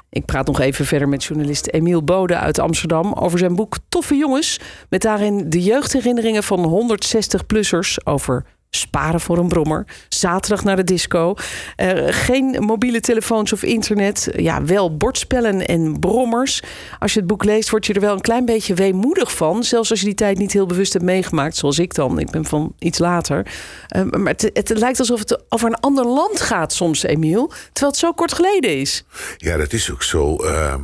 Ik 0.09 0.25
praat 0.25 0.47
nog 0.47 0.59
even 0.59 0.85
verder 0.85 1.09
met 1.09 1.23
journalist 1.23 1.67
Emiel 1.67 2.03
Bode 2.03 2.37
uit 2.37 2.59
Amsterdam 2.59 3.13
over 3.13 3.39
zijn 3.39 3.55
boek 3.55 3.77
Toffe 3.89 4.15
Jongens. 4.15 4.59
Met 4.89 5.01
daarin 5.01 5.49
de 5.49 5.63
jeugdherinneringen 5.63 6.43
van 6.43 6.89
160-plussers 6.91 8.03
over 8.03 8.45
sparen 8.79 9.19
voor 9.19 9.37
een 9.37 9.47
brommer. 9.47 9.85
Zaterdag 10.09 10.63
naar 10.63 10.75
de 10.75 10.83
disco. 10.83 11.35
Eh, 11.75 11.89
geen 12.09 12.63
mobiele 12.63 12.99
telefoons 12.99 13.53
of 13.53 13.63
internet. 13.63 14.29
Ja, 14.35 14.63
wel 14.63 14.97
bordspellen 14.97 15.67
en 15.67 15.99
brommers. 15.99 16.61
Als 16.99 17.13
je 17.13 17.19
het 17.19 17.27
boek 17.27 17.43
leest, 17.43 17.69
word 17.69 17.85
je 17.85 17.93
er 17.93 18.01
wel 18.01 18.13
een 18.13 18.21
klein 18.21 18.45
beetje 18.45 18.73
weemoedig 18.73 19.35
van. 19.35 19.63
Zelfs 19.63 19.89
als 19.89 19.99
je 19.99 20.05
die 20.05 20.15
tijd 20.15 20.37
niet 20.37 20.53
heel 20.53 20.65
bewust 20.65 20.93
hebt 20.93 21.05
meegemaakt, 21.05 21.55
zoals 21.55 21.79
ik 21.79 21.93
dan. 21.93 22.19
Ik 22.19 22.29
ben 22.31 22.45
van 22.45 22.73
iets 22.79 22.99
later. 22.99 23.51
Eh, 23.87 24.03
maar 24.03 24.33
het, 24.33 24.49
het 24.53 24.69
lijkt 24.77 24.99
alsof 24.99 25.19
het 25.19 25.43
over 25.49 25.67
een 25.67 25.79
ander 25.79 26.05
land 26.05 26.41
gaat 26.41 26.73
soms, 26.73 27.03
Emiel. 27.03 27.47
Terwijl 27.47 27.91
het 27.91 27.97
zo 27.97 28.11
kort 28.13 28.33
geleden 28.33 28.77
is. 28.79 29.03
Ja, 29.37 29.57
dat 29.57 29.73
is 29.73 29.91
ook 29.91 30.03
zo. 30.03 30.35
ehm, 30.35 30.81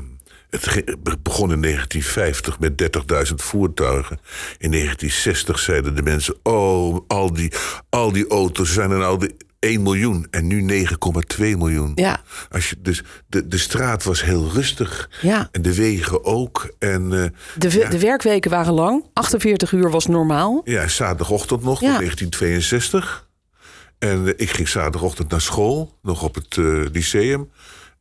het 0.61 1.23
begon 1.23 1.51
in 1.51 1.61
1950 1.61 2.59
met 2.59 2.81
30.000 3.27 3.33
voertuigen. 3.35 4.19
In 4.57 4.71
1960 4.71 5.59
zeiden 5.59 5.95
de 5.95 6.01
mensen: 6.01 6.35
Oh, 6.43 6.99
al 7.07 7.33
die, 7.33 7.51
al 7.89 8.11
die 8.11 8.27
auto's 8.27 8.73
zijn 8.73 8.91
er 8.91 8.97
nou 8.97 9.19
de 9.19 9.35
1 9.59 9.81
miljoen. 9.83 10.27
En 10.31 10.47
nu 10.47 10.85
9,2 10.87 11.37
miljoen. 11.37 11.91
Ja. 11.95 12.21
Als 12.51 12.69
je, 12.69 12.75
dus 12.79 13.03
de, 13.27 13.47
de 13.47 13.57
straat 13.57 14.03
was 14.03 14.23
heel 14.23 14.49
rustig. 14.53 15.09
Ja. 15.21 15.49
En 15.51 15.61
de 15.61 15.75
wegen 15.75 16.25
ook. 16.25 16.73
En 16.79 17.01
eh, 17.23 17.29
De, 17.57 17.87
de 17.89 17.99
werkweken 17.99 18.51
waren 18.51 18.73
lang. 18.73 19.05
48 19.13 19.71
uur 19.71 19.89
was 19.89 20.05
normaal. 20.05 20.61
ja, 20.63 20.87
zaterdagochtend 20.87 21.63
nog, 21.63 21.81
Ja. 21.81 21.87
tot 21.87 21.97
1962. 21.97 23.27
En 23.99 24.27
eh, 24.27 24.33
ik 24.37 24.49
ging 24.49 24.67
zaterdagochtend 24.67 25.29
naar 25.29 25.41
school, 25.41 25.97
nog 26.01 26.23
op 26.23 26.35
het 26.35 26.57
eh, 26.57 26.65
lyceum. 26.91 27.49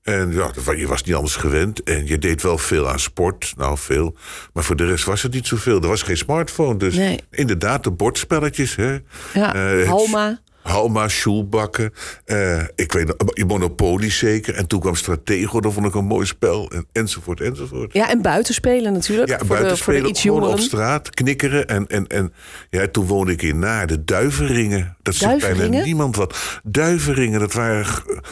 En 0.04 0.32
ja, 0.32 0.50
je 0.76 0.86
was 0.86 1.02
niet 1.02 1.14
anders 1.14 1.36
gewend. 1.36 1.82
En 1.82 2.06
je 2.06 2.18
deed 2.18 2.42
wel 2.42 2.58
veel 2.58 2.88
aan 2.88 2.98
sport. 2.98 3.54
Nou, 3.56 3.78
veel. 3.78 4.16
Maar 4.52 4.64
voor 4.64 4.76
de 4.76 4.86
rest 4.86 5.04
was 5.04 5.22
het 5.22 5.32
niet 5.32 5.46
zoveel. 5.46 5.80
Er 5.82 5.88
was 5.88 6.02
geen 6.02 6.16
smartphone. 6.16 6.76
Dus 6.78 6.94
Nee. 6.94 7.20
inderdaad, 7.30 7.84
de 7.84 7.90
bordspelletjes. 7.90 8.76
Hè. 8.76 8.98
Ja, 9.34 9.54
Eh, 9.54 9.88
Halma. 9.88 10.40
Halma, 10.64 11.08
Sjoelbakken. 11.08 11.92
eh, 12.24 12.60
ik 12.74 12.92
weet 12.92 13.14
je 13.34 13.44
Monopoly 13.44 14.10
zeker. 14.10 14.54
En 14.54 14.66
toen 14.66 14.80
kwam 14.80 14.94
Stratego, 14.94 15.60
dat 15.60 15.72
vond 15.72 15.86
ik 15.86 15.94
een 15.94 16.04
mooi 16.04 16.26
spel. 16.26 16.70
En, 16.70 16.86
enzovoort, 16.92 17.40
enzovoort. 17.40 17.92
Ja, 17.92 18.10
en 18.10 18.22
buitenspelen 18.22 18.92
natuurlijk. 18.92 19.28
Ja, 19.28 19.38
voor, 19.38 19.46
buiten 19.46 19.68
de, 19.76 19.82
voor 19.82 19.92
de 19.92 19.98
spelen, 19.98 20.10
iets 20.10 20.20
gewoon 20.20 20.36
jongeren. 20.36 20.58
op 20.58 20.64
straat, 20.64 21.10
knikkeren. 21.10 21.66
En, 21.66 21.86
en, 21.86 22.06
en 22.06 22.32
ja, 22.70 22.88
toen 22.88 23.06
woonde 23.06 23.32
ik 23.32 23.42
in 23.42 23.58
Naarden, 23.58 24.04
Duivenringen. 24.04 24.96
Dat 25.02 25.14
zegt 25.14 25.40
bijna 25.40 25.82
niemand 25.82 26.16
wat. 26.16 26.60
Duivenringen, 26.62 27.40
dat 27.40 27.52
waren 27.52 27.86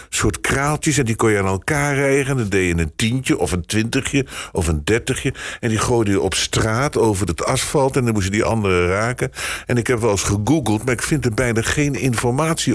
soort 0.09 0.41
kraaltjes 0.41 0.99
en 0.99 1.05
die 1.05 1.17
kon 1.17 1.31
je 1.31 1.39
aan 1.39 1.47
elkaar 1.47 1.95
rijgen. 1.95 2.37
Dan 2.37 2.49
deed 2.49 2.69
je 2.77 2.83
een 2.83 2.93
tientje 2.97 3.39
of 3.39 3.53
een 3.53 3.67
twintigje 3.67 4.27
of 4.53 4.69
een 4.69 4.81
dertigje. 4.85 5.35
En 5.61 5.69
die 5.69 5.79
gooide 5.79 6.11
je 6.11 6.21
op 6.21 6.35
straat 6.35 6.99
over 6.99 7.27
het 7.27 7.45
asfalt 7.45 7.97
en 7.97 8.05
dan 8.05 8.13
moest 8.13 8.25
je 8.25 8.33
die 8.33 8.45
anderen 8.45 8.89
raken. 8.89 9.31
En 9.67 9.77
ik 9.77 9.87
heb 9.87 10.01
wel 10.01 10.11
eens 10.11 10.23
gegoogeld, 10.23 10.85
maar 10.85 10.95
ik 10.95 11.03
vind 11.03 11.25
er 11.25 11.35
bijna 11.35 11.63
geen 11.63 11.95
informatie 11.95 12.21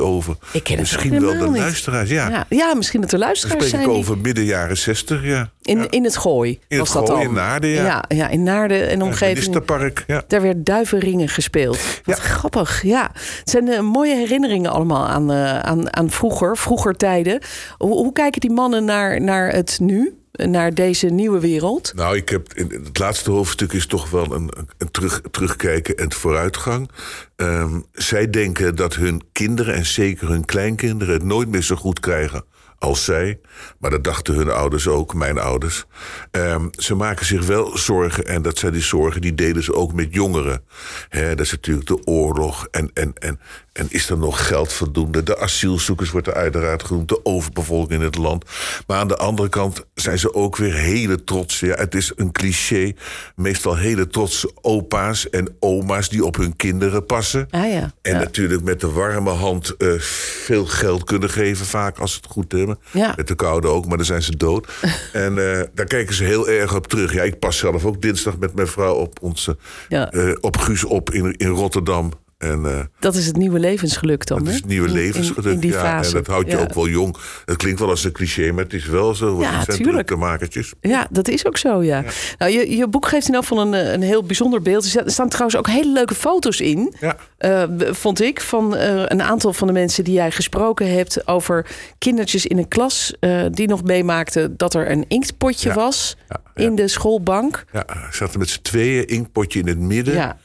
over. 0.01 0.35
Ik 0.51 0.63
ken 0.63 0.79
Misschien 0.79 1.19
wel 1.21 1.37
de 1.37 1.47
niet. 1.49 1.57
luisteraars, 1.57 2.09
ja. 2.09 2.29
Ja, 2.29 2.45
ja, 2.49 2.73
misschien 2.75 3.01
dat 3.01 3.09
Dan 3.09 3.19
luisteraars 3.19 3.67
spreek 3.67 3.81
ik 3.81 3.87
die- 3.87 3.97
over 3.97 4.17
midden 4.17 4.43
jaren 4.43 4.77
zestig, 4.77 5.23
ja. 5.23 5.49
In, 5.61 5.89
in 5.89 6.03
het 6.03 6.17
gooi 6.17 6.59
In 6.67 6.77
was 6.77 6.87
het 6.93 6.97
dat 6.97 7.07
Gooi, 7.09 7.19
dan. 7.23 7.29
in 7.29 7.35
Naarden, 7.35 7.69
ja. 7.69 7.83
ja. 7.85 8.03
Ja, 8.07 8.27
in 8.27 8.43
Naarden 8.43 8.89
en 8.89 9.01
omgeving. 9.01 9.33
Ministerpark, 9.37 10.03
ja. 10.07 10.23
Daar 10.27 10.41
werd 10.41 10.65
duivenringen 10.65 11.29
gespeeld. 11.29 11.77
Wat 12.03 12.17
Ja. 12.17 12.23
grappig, 12.23 12.81
ja. 12.83 13.09
Het 13.13 13.49
zijn 13.49 13.67
eh, 13.69 13.79
mooie 13.81 14.15
herinneringen 14.15 14.71
allemaal 14.71 15.07
aan, 15.07 15.31
eh, 15.31 15.59
aan, 15.59 15.95
aan 15.95 16.09
vroeger, 16.09 16.57
vroeger 16.57 16.95
tijden. 16.95 17.41
Hoe, 17.77 17.93
hoe 17.93 18.13
kijken 18.13 18.41
die 18.41 18.51
mannen 18.51 18.85
naar, 18.85 19.21
naar 19.21 19.51
het 19.51 19.77
nu? 19.81 20.17
Naar 20.37 20.73
deze 20.73 21.07
nieuwe 21.07 21.39
wereld? 21.39 21.91
Nou, 21.95 22.15
ik 22.15 22.29
heb 22.29 22.47
het 22.55 22.99
laatste 22.99 23.31
hoofdstuk 23.31 23.73
is 23.73 23.87
toch 23.87 24.09
wel 24.09 24.33
een, 24.33 24.51
een 24.77 24.91
terug, 24.91 25.21
terugkijken 25.31 25.97
en 25.97 26.13
vooruitgang. 26.13 26.89
Ehm, 27.35 27.79
zij 27.93 28.29
denken 28.29 28.75
dat 28.75 28.95
hun 28.95 29.21
kinderen 29.31 29.73
en 29.73 29.85
zeker 29.85 30.29
hun 30.29 30.45
kleinkinderen 30.45 31.13
het 31.13 31.23
nooit 31.23 31.47
meer 31.47 31.61
zo 31.61 31.75
goed 31.75 31.99
krijgen 31.99 32.43
als 32.79 33.03
zij. 33.03 33.39
Maar 33.79 33.91
dat 33.91 34.03
dachten 34.03 34.33
hun 34.33 34.49
ouders 34.49 34.87
ook, 34.87 35.13
mijn 35.13 35.37
ouders. 35.37 35.85
Ehm, 36.31 36.67
ze 36.71 36.95
maken 36.95 37.25
zich 37.25 37.45
wel 37.45 37.77
zorgen 37.77 38.25
en 38.25 38.41
dat 38.41 38.57
zijn 38.57 38.73
die 38.73 38.81
zorgen 38.81 39.21
die 39.21 39.35
delen 39.35 39.63
ze 39.63 39.73
ook 39.73 39.93
met 39.93 40.13
jongeren. 40.13 40.63
Dat 41.09 41.39
is 41.39 41.51
natuurlijk 41.51 41.87
de 41.87 42.05
oorlog 42.05 42.67
en, 42.71 42.91
en, 42.93 43.13
en, 43.13 43.39
En 43.77 43.87
is 43.89 44.09
er 44.09 44.17
nog 44.17 44.47
geld 44.47 44.73
voldoende? 44.73 45.23
De 45.23 45.39
asielzoekers 45.39 46.09
wordt 46.11 46.27
er 46.27 46.33
uiteraard 46.33 46.83
genoemd, 46.83 47.09
de 47.09 47.25
overbevolking 47.25 47.99
in 47.99 48.05
het 48.05 48.17
land. 48.17 48.45
Maar 48.87 48.97
aan 48.97 49.07
de 49.07 49.17
andere 49.17 49.49
kant 49.49 49.85
zijn 49.93 50.19
ze 50.19 50.33
ook 50.33 50.55
weer 50.57 50.73
hele 50.73 51.23
trots. 51.23 51.59
Ja, 51.59 51.75
het 51.75 51.95
is 51.95 52.11
een 52.15 52.31
cliché. 52.31 52.93
Meestal 53.35 53.75
hele 53.77 54.07
trotse 54.07 54.51
opa's 54.61 55.29
en 55.29 55.55
oma's 55.59 56.09
die 56.09 56.25
op 56.25 56.35
hun 56.35 56.55
kinderen 56.55 57.05
passen. 57.05 57.47
Ah, 57.49 57.71
ja. 57.71 57.91
En 58.01 58.11
Ja. 58.13 58.19
natuurlijk 58.19 58.63
met 58.63 58.79
de 58.79 58.89
warme 58.91 59.29
hand 59.29 59.75
eh, 59.77 59.93
veel 59.99 60.65
geld 60.65 61.03
kunnen 61.03 61.29
geven, 61.29 61.65
vaak 61.65 61.97
als 61.99 62.11
ze 62.11 62.17
het 62.21 62.31
goed 62.31 62.51
hebben. 62.51 62.79
Ja. 62.91 63.13
Met 63.15 63.27
de 63.27 63.35
koude 63.35 63.67
ook, 63.67 63.85
maar 63.87 63.97
dan 63.97 64.05
zijn 64.05 64.21
ze 64.23 64.37
dood. 64.37 64.67
en 65.13 65.37
eh, 65.53 65.63
daar 65.73 65.85
kijken 65.85 66.15
ze 66.15 66.23
heel 66.23 66.49
erg 66.49 66.75
op 66.75 66.87
terug. 66.87 67.13
Ja, 67.13 67.23
ik 67.23 67.39
pas 67.39 67.57
zelf 67.57 67.85
ook 67.85 68.01
dinsdag 68.01 68.37
met 68.37 68.53
mijn 68.55 68.67
vrouw 68.67 68.93
op 68.95 69.21
onze 69.21 69.57
eh, 69.89 70.31
op 70.41 70.57
Guus 70.57 70.83
op 70.83 71.11
in, 71.11 71.33
in 71.37 71.47
Rotterdam. 71.49 72.11
En 72.37 72.65
eh, 72.65 72.79
Dat 72.99 73.15
is 73.15 73.25
het 73.25 73.35
nieuwe 73.37 73.59
levensgeluk 73.59 74.25
dan. 74.25 74.37
dat 74.39 74.47
is 74.47 74.55
het 74.55 74.65
nieuwe 74.65 74.87
In- 74.87 74.93
levensgeluk. 74.93 75.53
In, 75.53 75.59
die 75.59 75.71
ja, 75.71 75.79
fase. 75.79 76.09
en 76.09 76.15
dat 76.23 76.27
houdt 76.27 76.51
je 76.51 76.57
Ja. 76.57 76.63
ook 76.63 76.73
wel 76.73 76.87
jong. 76.87 77.15
Het 77.45 77.57
klinkt 77.57 77.79
wel 77.79 77.89
als 77.89 78.03
een 78.03 78.11
cliché, 78.11 78.51
maar 78.51 78.63
het 78.63 78.73
is 78.73 78.85
wel 78.85 79.15
zo. 79.15 79.39
Ja, 79.41 79.53
Het 79.55 79.65
zijn 79.65 79.77
tuurlijk. 79.77 80.07
druktemakertjes. 80.07 80.73
Ja, 80.81 81.07
dat 81.11 81.27
is 81.27 81.45
ook 81.45 81.57
zo, 81.57 81.83
ja. 81.83 82.03
Nou, 82.37 82.51
je, 82.51 82.75
je 82.77 82.87
boek 82.87 83.07
geeft 83.07 83.27
in 83.27 83.33
elk 83.33 83.45
geval 83.45 83.61
een, 83.65 83.73
eh, 83.73 83.91
een 83.91 84.01
heel 84.01 84.23
bijzonder 84.23 84.61
beeld. 84.61 84.83
Er 84.83 84.89
sta- 84.89 85.09
staan 85.09 85.29
trouwens 85.29 85.57
ook 85.57 85.67
hele 85.67 85.91
leuke 85.91 86.15
foto's 86.15 86.59
in. 86.59 86.93
Ja. 86.99 87.17
eh, 87.37 87.63
vond 87.91 88.21
ik, 88.21 88.41
van 88.41 88.75
een 88.75 89.21
aantal 89.21 89.53
van 89.53 89.67
de 89.67 89.73
mensen 89.73 90.03
die 90.03 90.13
jij 90.13 90.31
gesproken 90.31 90.93
hebt 90.93 91.27
over 91.27 91.65
kindertjes 91.97 92.45
in 92.45 92.57
een 92.57 92.67
klas 92.67 93.13
die 93.51 93.67
nog 93.67 93.83
meemaakten 93.83 94.57
dat 94.57 94.73
er 94.73 94.91
een 94.91 95.05
inktpotje 95.07 95.73
was 95.73 96.15
in 96.55 96.75
de 96.75 96.87
schoolbank. 96.87 97.65
Ja, 97.71 97.85
ze 98.11 98.17
zaten 98.17 98.39
met 98.39 98.49
z'n 98.49 98.61
tweeën, 98.61 99.07
inkpotje 99.07 99.59
in 99.59 99.67
het 99.67 99.79
midden. 99.79 100.13
Ja, 100.13 100.37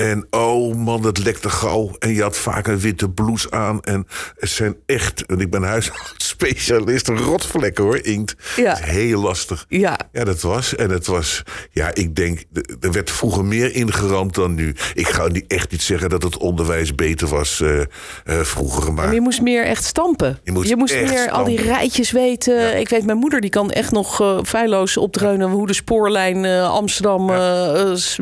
En 0.00 0.26
oh 0.30 0.74
man, 0.74 1.02
dat 1.02 1.18
lekte 1.18 1.48
gauw. 1.50 1.90
En 1.98 2.14
je 2.14 2.22
had 2.22 2.36
vaak 2.36 2.66
een 2.66 2.78
witte 2.78 3.10
blouse 3.10 3.50
aan. 3.50 3.80
En 3.80 4.06
het 4.38 4.50
zijn 4.50 4.76
echt, 4.86 5.26
en 5.26 5.40
ik 5.40 5.50
ben 5.50 5.62
huishoudspecialist, 5.62 7.08
rotvlekken 7.08 7.84
hoor, 7.84 8.04
inkt. 8.04 8.34
Ja. 8.56 8.72
Is 8.72 8.84
heel 8.84 9.20
lastig. 9.20 9.64
ja. 9.68 9.98
Ja, 10.12 10.24
dat 10.24 10.40
was. 10.40 10.76
En 10.76 10.90
het 10.90 11.06
was, 11.06 11.42
ja, 11.70 11.94
ik 11.94 12.14
denk, 12.16 12.42
er 12.80 12.92
werd 12.92 13.10
vroeger 13.10 13.44
meer 13.44 13.74
ingeramd 13.74 14.34
dan 14.34 14.54
nu. 14.54 14.74
Ik 14.94 15.08
ga 15.08 15.26
niet, 15.28 15.44
echt 15.46 15.70
niet 15.70 15.82
zeggen 15.82 16.08
dat 16.10 16.22
het 16.22 16.36
onderwijs 16.36 16.94
beter 16.94 17.28
was 17.28 17.60
eh, 17.60 17.80
eh, 17.80 17.86
vroeger. 18.24 18.92
Maar 18.92 19.04
Maar 19.04 19.14
je 19.14 19.20
moest 19.20 19.40
meer 19.42 19.64
echt 19.64 19.84
stampen. 19.84 20.38
Je 20.44 20.52
moest 20.76 20.92
echt 20.92 21.10
meer 21.12 21.30
al 21.30 21.44
die 21.44 21.62
rijtjes 21.62 22.10
weten. 22.10 22.78
Ik 22.80 22.88
weet, 22.88 23.04
mijn 23.06 23.18
moeder 23.18 23.40
die 23.40 23.50
kan 23.50 23.70
echt 23.70 23.90
nog 23.92 24.20
eh 24.20 24.38
feilloos 24.44 24.96
opdreunen 24.96 25.50
hoe 25.50 25.66
de 25.66 25.72
spoorlijn 25.74 26.44
eh, 26.44 26.70
Amsterdam 26.70 27.30
eh, 27.30 27.80
eh, 27.90 27.96
s- 27.96 28.18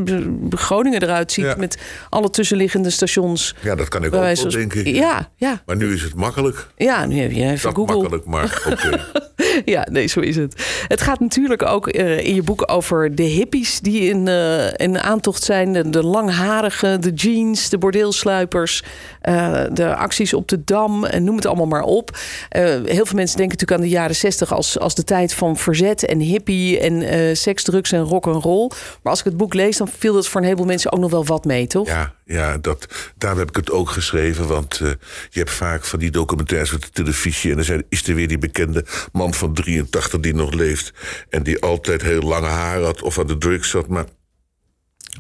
Groningen 0.51 1.03
eruit 1.03 1.33
ziet. 1.33 1.45
Met 1.69 1.79
alle 2.09 2.31
tussenliggende 2.31 2.91
stations. 2.91 3.55
ja, 3.61 3.75
dat 3.75 3.89
kan 3.89 4.05
ik 4.05 4.15
ook 4.15 4.23
wel, 4.35 4.51
denk 4.51 4.75
ik. 4.75 4.87
Ja, 4.87 5.31
ja, 5.37 5.63
Maar 5.67 5.77
nu 5.77 5.95
is 5.95 6.03
het 6.03 6.15
makkelijk. 6.15 6.67
ja. 6.77 7.07
Nu 7.07 7.19
heb 7.21 7.31
je 7.33 7.43
even 7.45 7.63
Dat 7.63 7.75
Google. 7.75 7.95
makkelijk, 7.97 8.25
maar 8.25 8.63
oké. 8.73 9.05
Ja, 9.65 9.87
nee, 9.91 10.07
zo 10.07 10.21
is 10.21 10.37
het. 10.37 10.85
Het 10.89 11.01
gaat 11.01 11.21
natuurlijk 11.21 11.63
ook 11.63 11.89
eh, 11.89 12.19
in 12.27 12.35
je 12.35 12.43
boek 12.43 12.71
over 12.73 13.15
de 13.15 13.23
hippies 13.23 13.81
die 13.81 14.01
in, 14.01 14.29
eh, 14.29 14.67
in 14.77 14.99
aantocht 14.99 15.43
zijn. 15.43 15.73
De, 15.73 15.91
de 15.91 16.03
langharigen, 16.03 17.01
de 17.01 17.11
jeans, 17.11 17.69
de 17.69 17.79
bordeelsluipers, 17.79 18.83
eh, 19.21 19.63
de 19.73 19.95
acties 19.95 20.35
op 20.35 20.49
de 20.49 20.65
Dam 20.65 21.05
en 21.05 21.25
noem 21.25 21.37
het 21.37 21.47
allemaal 21.47 21.67
maar 21.67 21.83
op. 21.83 22.17
Heel 22.49 23.07
veel 23.07 23.17
mensen 23.17 23.37
denken 23.37 23.59
natuurlijk 23.59 23.73
aan 23.73 23.81
de 23.81 23.89
jaren 23.89 24.17
zestig 24.17 24.53
als, 24.55 24.79
als 24.79 24.95
de 24.95 25.05
tijd 25.05 25.35
van 25.35 25.57
verzet 25.57 26.05
en 26.05 26.19
hippie 26.19 26.79
en 26.81 27.37
seks, 27.37 27.63
drugs 27.63 27.93
en 27.93 28.01
rock 28.03 28.27
and 28.27 28.43
roll. 28.45 28.69
Maar 29.03 29.11
als 29.13 29.19
ik 29.19 29.25
het 29.25 29.37
boek 29.37 29.55
lees, 29.55 29.77
dan 29.77 29.89
viel 29.99 30.13
dat 30.15 30.29
voor 30.29 30.41
een 30.41 30.47
heleboel 30.47 30.67
mensen 30.67 30.93
ook 30.93 31.01
nog 31.01 31.11
wel 31.11 31.25
wat 31.25 31.45
mee, 31.45 31.58
toch? 31.67 31.87
Ja, 31.87 32.15
ja 32.25 32.59
dat, 32.59 32.87
daarom 33.17 33.39
heb 33.39 33.49
ik 33.49 33.57
het 33.57 33.71
ook 33.71 33.91
geschreven. 33.91 34.47
Want 34.47 34.81
eh, 34.81 34.89
je 35.31 35.39
hebt 35.39 35.51
vaak 35.51 35.85
van 35.85 35.99
die 35.99 36.11
documentaires 36.11 36.73
op 36.73 36.83
de 36.83 36.91
televisie. 36.91 37.51
En 37.51 37.57
dan 37.57 37.65
zijn, 37.65 37.85
is 37.89 38.09
er 38.09 38.15
weer 38.15 38.29
die 38.29 38.39
bekende 38.39 38.85
man 39.13 39.35
van 39.35 39.55
83 39.55 40.21
die 40.21 40.35
nog 40.35 40.53
leeft. 40.53 40.93
En 41.29 41.43
die 41.43 41.61
altijd 41.61 42.03
heel 42.03 42.23
lange 42.23 42.47
haar 42.47 42.81
had 42.81 43.03
of 43.03 43.19
aan 43.19 43.27
de 43.27 43.39
drugs 43.39 43.71
zat. 43.71 43.89
Maar 43.89 44.05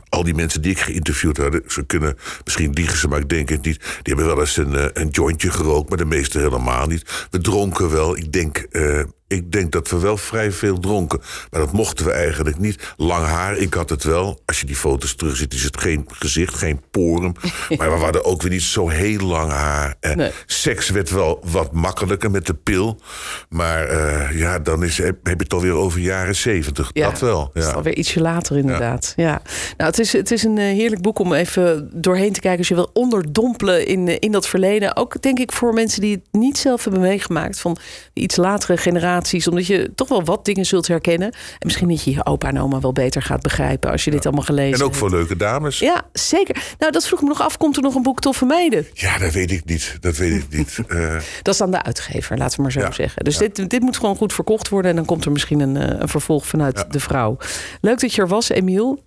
al 0.08 0.22
die 0.24 0.34
mensen 0.34 0.62
die 0.62 0.70
ik 0.72 0.78
geïnterviewd 0.80 1.36
had, 1.36 1.60
ze 1.66 1.82
kunnen 1.86 2.16
misschien 2.44 2.72
liegen 2.72 2.98
ze, 2.98 3.08
maar 3.08 3.20
ik 3.20 3.28
denk 3.28 3.48
het 3.48 3.64
niet. 3.64 3.78
Die 4.02 4.14
hebben 4.14 4.26
wel 4.26 4.40
eens 4.40 4.56
een, 4.56 4.76
eh, 4.76 4.84
een 4.92 5.08
jointje 5.08 5.50
gerookt, 5.50 5.88
maar 5.88 5.98
de 5.98 6.04
meeste 6.04 6.38
helemaal 6.38 6.86
niet. 6.86 7.26
We 7.30 7.38
dronken 7.40 7.90
wel. 7.90 8.16
Ik 8.16 8.32
denk, 8.32 8.56
eh, 8.56 9.00
ik 9.28 9.52
denk 9.52 9.72
dat 9.72 9.88
we 9.90 9.98
wel 9.98 10.16
vrij 10.16 10.52
veel 10.52 10.78
dronken. 10.78 11.20
Maar 11.50 11.60
dat 11.60 11.72
mochten 11.72 12.04
we 12.04 12.12
eigenlijk 12.12 12.58
niet. 12.58 12.94
Lang 12.96 13.24
haar, 13.26 13.56
ik 13.56 13.74
had 13.74 13.90
het 13.90 14.04
wel. 14.04 14.40
Als 14.46 14.60
je 14.60 14.66
die 14.66 14.76
foto's 14.76 15.14
terugziet, 15.14 15.54
is 15.54 15.62
het 15.64 15.80
geen 15.80 16.06
gezicht, 16.08 16.54
geen 16.54 16.80
poren. 16.90 17.34
maar 17.78 17.90
we 17.92 18.04
hadden 18.04 18.24
ook 18.24 18.42
weer 18.42 18.50
niet 18.50 18.62
zo 18.62 18.88
heel 18.88 19.20
lang 19.26 19.50
haar. 19.50 19.96
Nee. 20.14 20.30
Seks 20.46 20.88
werd 20.90 21.10
wel 21.10 21.42
wat 21.44 21.72
makkelijker 21.72 22.30
met 22.30 22.46
de 22.46 22.54
pil. 22.54 23.00
Maar 23.48 23.84
eh, 23.84 24.38
ja, 24.38 24.58
dan 24.58 24.84
is, 24.84 24.98
heb, 24.98 25.16
heb 25.22 25.36
je 25.38 25.42
het 25.44 25.52
alweer 25.52 25.72
over 25.72 26.00
jaren 26.00 26.36
zeventig. 26.36 26.92
Dat 26.92 27.20
wel. 27.20 27.50
Dat 27.54 27.62
is 27.62 27.68
Ja. 27.68 27.74
alweer 27.76 27.96
ietsje 27.96 28.20
later 28.20 28.56
inderdaad. 28.56 29.12
Ja. 29.16 29.42
Nou, 29.76 29.90
het 29.90 29.97
is, 29.98 30.12
het 30.12 30.30
is 30.30 30.42
een 30.42 30.58
eh, 30.58 30.64
heerlijk 30.64 31.02
boek 31.02 31.18
om 31.18 31.32
even 31.32 31.90
doorheen 31.94 32.32
te 32.32 32.40
kijken... 32.40 32.58
als 32.58 32.68
je 32.68 32.74
wil 32.74 32.90
onderdompelen 32.92 33.86
in, 33.86 34.08
eh, 34.08 34.16
in 34.18 34.32
dat 34.32 34.46
verleden. 34.48 34.96
Ook 34.96 35.22
denk 35.22 35.38
ik 35.38 35.52
voor 35.52 35.72
mensen 35.74 36.00
die 36.00 36.12
het 36.14 36.40
niet 36.40 36.58
zelf 36.58 36.84
hebben 36.84 37.00
meegemaakt... 37.02 37.60
van 37.60 37.76
iets 38.12 38.36
latere 38.36 38.76
generaties. 38.76 39.48
Omdat 39.48 39.66
je 39.66 39.92
toch 39.94 40.08
wel 40.08 40.24
wat 40.24 40.44
dingen 40.44 40.64
zult 40.66 40.86
herkennen. 40.88 41.30
En 41.32 41.58
misschien 41.58 41.88
dat 41.88 42.04
je 42.04 42.10
je 42.14 42.26
opa 42.26 42.48
en 42.48 42.60
oma 42.60 42.80
wel 42.80 42.92
beter 42.92 43.22
gaat 43.22 43.42
begrijpen... 43.42 43.90
als 43.90 44.04
je 44.04 44.10
dit 44.10 44.26
allemaal 44.26 44.44
gelezen 44.44 44.78
En 44.78 44.84
ook 44.84 44.94
voor 44.94 45.08
hebt. 45.08 45.18
leuke 45.20 45.36
dames. 45.36 45.78
Ja, 45.78 46.02
zeker. 46.12 46.74
Nou, 46.78 46.92
dat 46.92 47.06
vroeg 47.06 47.22
me 47.22 47.28
nog 47.28 47.40
af. 47.42 47.56
Komt 47.56 47.76
er 47.76 47.82
nog 47.82 47.94
een 47.94 48.02
boek 48.02 48.20
Toffe 48.20 48.44
Meiden? 48.44 48.86
Ja, 48.92 49.18
dat 49.18 49.32
weet 49.32 49.50
ik 49.50 49.64
niet. 49.64 49.96
Dat 50.00 50.16
weet 50.16 50.32
ik 50.42 50.56
niet. 50.58 50.78
Eh, 50.88 51.14
Dat 51.42 51.54
is 51.54 51.60
dan 51.60 51.70
de 51.70 51.82
uitgever, 51.82 52.38
laten 52.38 52.56
we 52.56 52.62
maar 52.62 52.72
zo 52.72 52.80
Ja, 52.80 52.92
zeggen. 52.92 53.24
Dus 53.24 53.36
dit, 53.36 53.70
dit 53.70 53.80
moet 53.80 53.96
gewoon 53.96 54.16
goed 54.16 54.32
verkocht 54.32 54.68
worden. 54.68 54.90
En 54.90 54.96
dan 54.96 55.04
komt 55.06 55.24
er 55.24 55.32
misschien 55.32 55.60
een, 55.60 56.00
een 56.02 56.08
vervolg 56.08 56.46
vanuit 56.46 56.84
de 56.90 57.00
vrouw. 57.00 57.36
Leuk 57.80 58.00
dat 58.00 58.14
je 58.14 58.22
er 58.22 58.28
was, 58.28 58.48
Emiel. 58.48 59.06